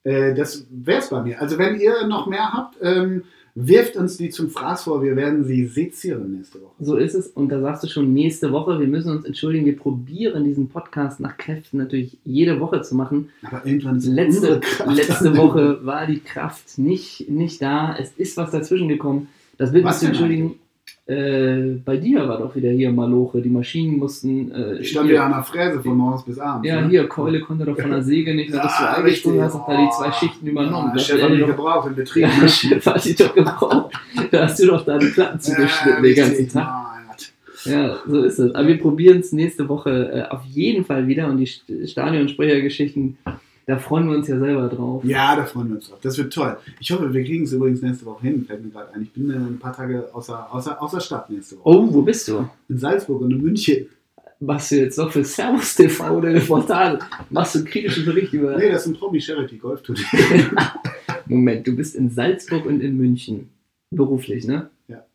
[0.03, 1.41] Äh, das wäre es bei mir.
[1.41, 3.23] Also wenn ihr noch mehr habt, ähm,
[3.55, 5.01] wirft uns die zum Fraß vor.
[5.01, 6.75] Wir werden sie sezieren nächste Woche.
[6.79, 7.25] So ist es.
[7.25, 11.19] Und da sagst du schon nächste Woche, wir müssen uns entschuldigen, wir probieren diesen Podcast
[11.19, 13.29] nach Kräften natürlich jede Woche zu machen.
[13.41, 17.95] Aber irgendwann ist Letzte, letzte Woche war die Kraft nicht, nicht da.
[17.97, 19.29] Es ist was dazwischen gekommen.
[19.57, 20.59] Das wird uns entschuldigen.
[21.07, 23.39] Äh, bei dir war doch wieder hier Maloche.
[23.39, 24.51] Die Maschinen mussten.
[24.51, 26.67] Äh, Ich stand hier- ja an der Fräse von morgens bis abends.
[26.67, 26.89] Ja, ne?
[26.89, 29.53] hier, Keule konnte doch von der Säge nicht, Ja, dass du eingesprungen richtig.
[29.59, 30.87] hast, auch da die zwei Schichten übernommen.
[30.87, 32.23] Ja, Das Chef hat doch- gebraucht im Betrieb.
[32.23, 33.93] Ja, Chef hat dich doch gebraucht.
[34.31, 36.85] Da hast du doch da die Platten zugeschnitten den ganzen Tag.
[37.65, 38.53] Ja, so ist es.
[38.55, 43.17] Aber wir probieren es nächste Woche äh, auf jeden Fall wieder und die St- Stadionsprechergeschichten,
[43.65, 45.03] da freuen wir uns ja selber drauf.
[45.03, 45.99] Ja, da freuen wir uns drauf.
[46.01, 46.57] Das wird toll.
[46.79, 49.01] Ich hoffe, wir kriegen es übrigens nächste Woche hin, fällt mir gerade ein.
[49.01, 51.69] Ich bin äh, ein paar Tage außer, außer, außer Stadt nächste Woche.
[51.69, 52.47] Oh, wo bist du?
[52.69, 53.87] In Salzburg und in München.
[54.39, 56.99] Machst du jetzt noch für Servus TV oder Portal?
[57.29, 58.57] Machst du einen kritischen Bericht über.
[58.57, 60.05] Nee, das ist ein Promi-Charity-Golf-Turnier.
[61.25, 63.49] Moment, du bist in Salzburg und in München.
[63.89, 64.69] Beruflich, ne?
[64.87, 65.05] Ja.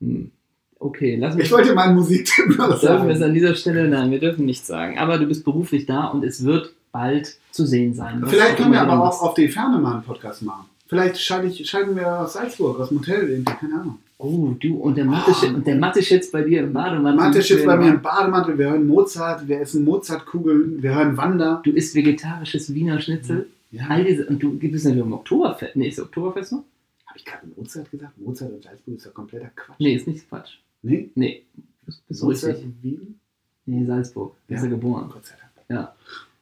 [0.00, 0.32] Hm.
[0.80, 1.46] Okay, lass mich.
[1.46, 3.30] Ich wollte mal einen Musiktipp noch Dürfen wir es sagen.
[3.30, 3.88] an dieser Stelle?
[3.88, 4.98] Nein, wir dürfen nichts sagen.
[4.98, 8.20] Aber du bist beruflich da und es wird bald zu sehen sein.
[8.22, 10.66] was Vielleicht können wir aber auch auf die Ferne mal einen Podcast machen.
[10.86, 13.98] Vielleicht schalten wir aus Salzburg, aus dem Hotel, irgendwie, keine Ahnung.
[14.16, 17.24] Oh, du und der Mathe, und der Mathe jetzt bei dir im Bademantel.
[17.24, 21.60] Mathe ist bei mir im Bademantel, wir hören Mozart, wir essen Mozartkugeln, wir hören Wander.
[21.62, 23.48] Du isst vegetarisches Wiener Schnitzel.
[23.70, 23.84] Ja.
[23.88, 25.76] All diese, und du bist natürlich im Oktoberfest.
[25.76, 26.64] Nee, ist Oktoberfest noch?
[27.06, 28.18] Habe ich gerade Mozart gesagt?
[28.18, 29.76] Mozart und Salzburg ist ja kompletter Quatsch.
[29.78, 30.54] Nee, ist nicht Quatsch.
[30.82, 31.10] Nee?
[31.14, 31.42] Nee,
[31.84, 32.66] bist, bist du Mozart richtig.
[32.66, 33.20] in Wien?
[33.66, 34.34] Nee, Salzburg.
[34.48, 34.66] Da ist Ja.
[34.66, 35.10] er geboren.
[35.12, 35.34] Gott sei
[35.68, 35.88] Dank.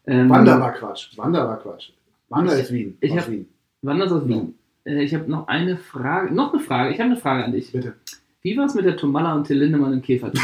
[0.07, 1.17] Ähm, Wander war Quatsch.
[1.17, 1.91] Wander war Quatsch.
[2.29, 2.97] Wander ist Wien.
[3.01, 3.49] ich hab- Wien.
[3.83, 4.55] Wander ist aus Wien.
[4.85, 6.35] Äh, ich habe noch eine Frage.
[6.35, 6.93] Noch eine Frage.
[6.93, 7.73] Ich habe eine Frage an dich.
[7.73, 7.95] Bitte.
[8.43, 10.31] Wie war es mit der Tomalla und Till Lindemann im Käfer?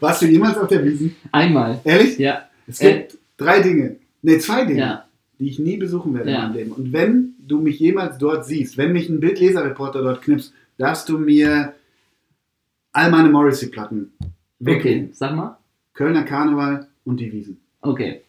[0.00, 1.14] Warst du jemals auf der Wiesen?
[1.32, 1.80] Einmal.
[1.84, 2.18] Ehrlich?
[2.18, 2.42] Ja.
[2.66, 3.96] Es gibt drei Dinge.
[4.22, 5.04] Ne, zwei Dinge, Ja.
[5.38, 6.36] die ich nie besuchen werde Ja.
[6.38, 6.72] in meinem Leben.
[6.72, 11.18] Und wenn du mich jemals dort siehst, wenn mich ein Bildleserreporter dort knipst, darfst du
[11.18, 11.74] mir
[12.92, 15.10] all meine Morrissey-Platten Okay, wegnehmen.
[15.12, 15.56] sag mal.
[15.94, 17.58] Kölner Karneval und die Wiesen.
[17.80, 18.20] Okay.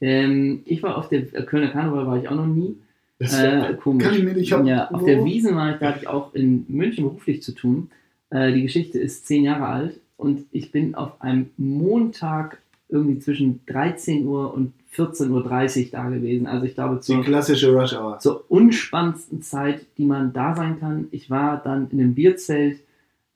[0.00, 2.76] Ähm, ich war auf der äh, Kölner Karneval war ich auch noch nie.
[3.18, 4.04] Das Äh, komisch.
[4.04, 6.34] kann ich mir nicht hab- ja, auf der Wiesen war ich, da hatte ich auch
[6.34, 7.90] in München beruflich zu tun.
[8.30, 12.58] Äh, die Geschichte ist zehn Jahre alt und ich bin auf einem Montag
[12.88, 15.30] irgendwie zwischen 13 Uhr und 14.30
[15.86, 16.46] Uhr da gewesen.
[16.46, 18.18] Also ich glaube die zur, klassische Rush Hour.
[18.18, 21.08] zur unspannendsten Zeit, die man da sein kann.
[21.12, 22.80] Ich war dann in einem Bierzelt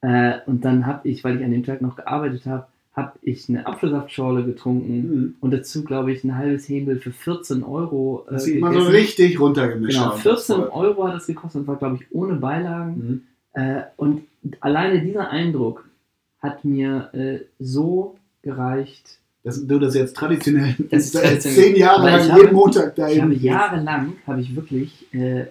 [0.01, 2.67] äh, und dann habe ich, weil ich an dem Tag noch gearbeitet habe,
[2.99, 5.35] habe ich eine Apfelsaftschorle getrunken Mhm.
[5.41, 8.25] und dazu glaube ich ein halbes Händel für 14 Euro.
[8.29, 9.97] Äh, Das sieht man so richtig runtergemischt.
[9.99, 10.21] Genau, aus.
[10.21, 10.69] 14 Voll.
[10.71, 13.25] Euro hat das gekostet und war, glaube ich, ohne Beilagen.
[13.55, 13.61] Mhm.
[13.61, 14.23] Äh, und
[14.61, 15.89] alleine dieser Eindruck
[16.41, 19.19] hat mir äh, so gereicht.
[19.45, 21.39] Dass du das jetzt traditionell Das traditionell.
[21.65, 25.47] zehn Jahre lang habe- jeden Montag da Ich habe jahrelang, habe ich wirklich, äh,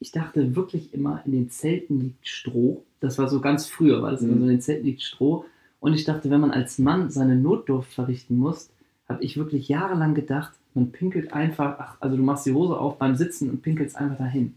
[0.00, 2.82] ich dachte wirklich immer, in den Zelten liegt Stroh.
[3.00, 4.38] Das war so ganz früher, war das immer Mhm.
[4.38, 5.44] so, in den Zelten liegt Stroh.
[5.82, 8.70] Und ich dachte, wenn man als Mann seine Notdurft verrichten muss,
[9.08, 12.98] habe ich wirklich jahrelang gedacht, man pinkelt einfach, ach, also du machst die Hose auf
[12.98, 14.54] beim Sitzen und pinkelst einfach dahin.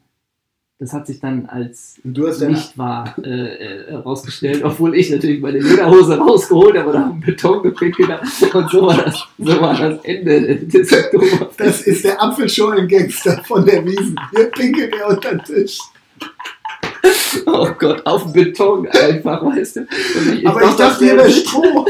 [0.77, 6.15] Das hat sich dann als nicht wahr äh, äh, herausgestellt, obwohl ich natürlich meine Lederhose
[6.15, 8.57] rausgeholt habe und auf den Beton gepinkelt habe.
[8.59, 11.49] Und so war das, so war das Ende des Oktober.
[11.57, 14.15] das ist der Apfelschorlen-Gangster von der Wiesen.
[14.29, 15.79] Hier pinkelt er unter den Tisch.
[17.45, 19.79] Oh Gott, auf Beton einfach, weißt du.
[19.81, 21.85] Und Aber ich das dachte, wäre Stroh.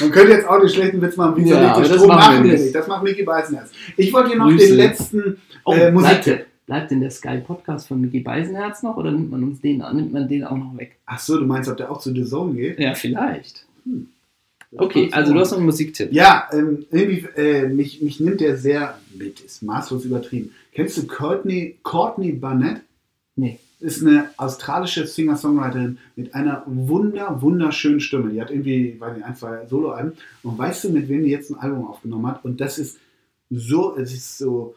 [0.00, 2.74] Man könnte jetzt auch den schlechten Witz machen, wieso Ja, das Strom machen wir nicht.
[2.74, 3.70] Das macht Micky Beisenherz.
[3.96, 4.66] Ich wollte hier noch Grüße.
[4.68, 6.46] den letzten Oh, äh, Musik.
[6.66, 10.26] bleibt, denn der Sky-Podcast von Micky Beisenherz noch oder nimmt man uns den, nimmt man
[10.28, 10.96] den auch noch weg?
[11.04, 12.80] Ach so, du meinst, ob der auch zu The Zone geht?
[12.80, 13.66] Ja, vielleicht.
[14.76, 16.12] Okay, also du hast noch einen Musiktipp.
[16.12, 20.52] Ja, ähm, irgendwie, äh, mich, mich nimmt der sehr mit, ist maßlos übertrieben.
[20.74, 22.80] Kennst du Courtney, Courtney Barnett?
[23.38, 23.60] Nee.
[23.80, 28.30] Ist eine australische Singer-Songwriterin mit einer wunder, wunderschönen Stimme.
[28.30, 30.14] Die hat irgendwie, weiß nicht, ein, zwei Soloalben.
[30.42, 32.44] Und weißt du, mit wem die jetzt ein Album aufgenommen hat?
[32.44, 32.98] Und das ist
[33.50, 34.74] so, es ist so,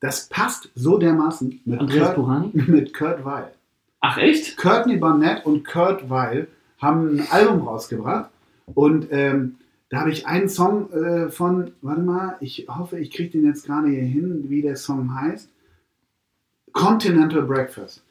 [0.00, 2.50] das passt so dermaßen mit Andreas Kurt, Burani?
[2.54, 3.52] mit Kurt Weil.
[4.00, 4.56] Ach echt?
[4.56, 6.48] Courtney Barnett und Kurt Weil
[6.78, 8.30] haben ein Album rausgebracht
[8.74, 9.56] und ähm,
[9.90, 13.66] da habe ich einen Song äh, von, warte mal, ich hoffe, ich kriege den jetzt
[13.66, 15.50] gerade hier hin, wie der Song heißt.
[16.78, 18.04] Continental Breakfast.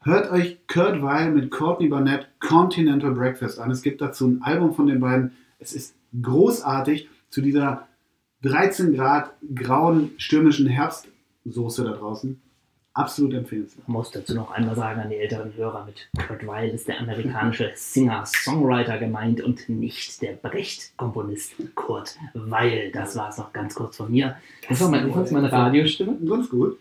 [0.00, 3.70] Hört euch Kurt Weil mit Courtney Barnett Continental Breakfast an.
[3.70, 5.32] Es gibt dazu ein Album von den beiden.
[5.58, 7.86] Es ist großartig zu dieser
[8.44, 12.40] 13 Grad grauen stürmischen Herbstsoße da draußen.
[12.94, 13.88] Absolut empfehlenswert.
[13.88, 17.00] Man muss dazu noch einmal sagen an die älteren Hörer, mit Kurt Weil ist der
[17.00, 22.90] amerikanische Singer-Songwriter gemeint und nicht der Brecht-Komponist Kurt Weil.
[22.92, 24.36] Das war es noch ganz kurz von mir.
[24.68, 26.18] Das war mein, du meine Radiostimme?
[26.28, 26.76] Ganz gut.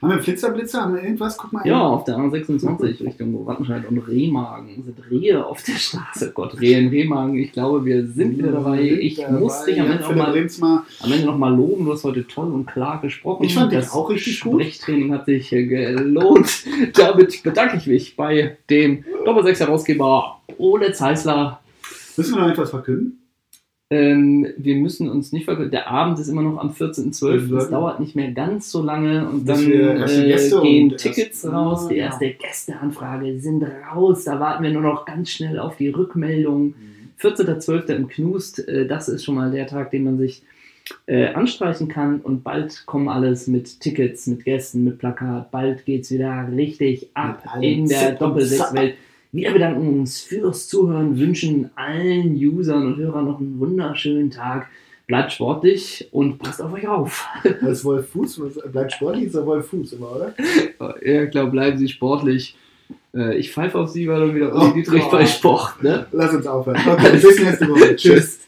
[0.00, 0.82] Haben wir Flitzerblitzer?
[0.82, 1.36] Haben wir irgendwas?
[1.38, 1.64] Guck mal.
[1.64, 1.94] Ja, eben.
[1.94, 6.32] auf der A26 Richtung Wattenscheid und Remagen sind Rehe auf der Straße.
[6.34, 7.38] Gott, Rehe in Remagen.
[7.38, 8.82] Ich glaube, wir sind wieder dabei.
[8.82, 9.38] Ich Dabei.
[9.38, 11.84] muss dich am Ja, Ende, Philipp mal, am Ende noch mal loben.
[11.84, 13.44] Du hast heute toll und klar gesprochen.
[13.44, 14.60] Ich fand das auch richtig gut.
[14.62, 16.64] Sprechtraining hat sich gelohnt.
[16.94, 21.60] Damit bedanke ich mich bei dem Doppel-6-Herausgeber Ole Zeisler.
[22.16, 23.18] Müssen wir noch etwas verkünden?
[23.90, 27.50] Ähm, wir müssen uns nicht vergessen, der Abend ist immer noch am 14.12.
[27.52, 27.58] Ja.
[27.58, 31.88] Es dauert nicht mehr ganz so lange und dann äh, gehen Tickets raus.
[31.88, 32.06] Die Ja.
[32.06, 33.62] erste Gästeanfrage sind
[33.94, 34.24] raus.
[34.24, 36.74] Da warten wir nur noch ganz schnell auf die Rückmeldung.
[37.20, 37.94] 14.12.
[37.94, 40.42] im Knust, äh, das ist schon mal der Tag, den man sich
[41.06, 45.50] äh, anstreichen kann und bald kommen alles mit Tickets, mit Gästen, mit Plakat.
[45.50, 48.94] Bald geht's wieder richtig ab in der Doppelsechswelt.
[49.32, 54.66] Wir bedanken uns fürs Zuhören, wünschen allen Usern und Hörern noch einen wunderschönen Tag.
[55.06, 57.26] Bleibt sportlich und passt auf euch auf.
[57.62, 58.40] Als Wolf Fuß,
[58.70, 60.34] bleibt sportlich, ist er Wolf Fuß immer, oder?
[61.04, 62.56] Ja, klar, bleiben Sie sportlich.
[63.14, 65.10] Äh, Ich pfeife auf Sie, weil dann wieder Oh Dietrich Gott.
[65.12, 65.82] bei Sport.
[65.82, 66.06] Ne?
[66.12, 66.78] Lass uns aufhören.
[66.86, 67.96] Okay, bis nächste Woche.
[67.96, 68.38] Tschüss.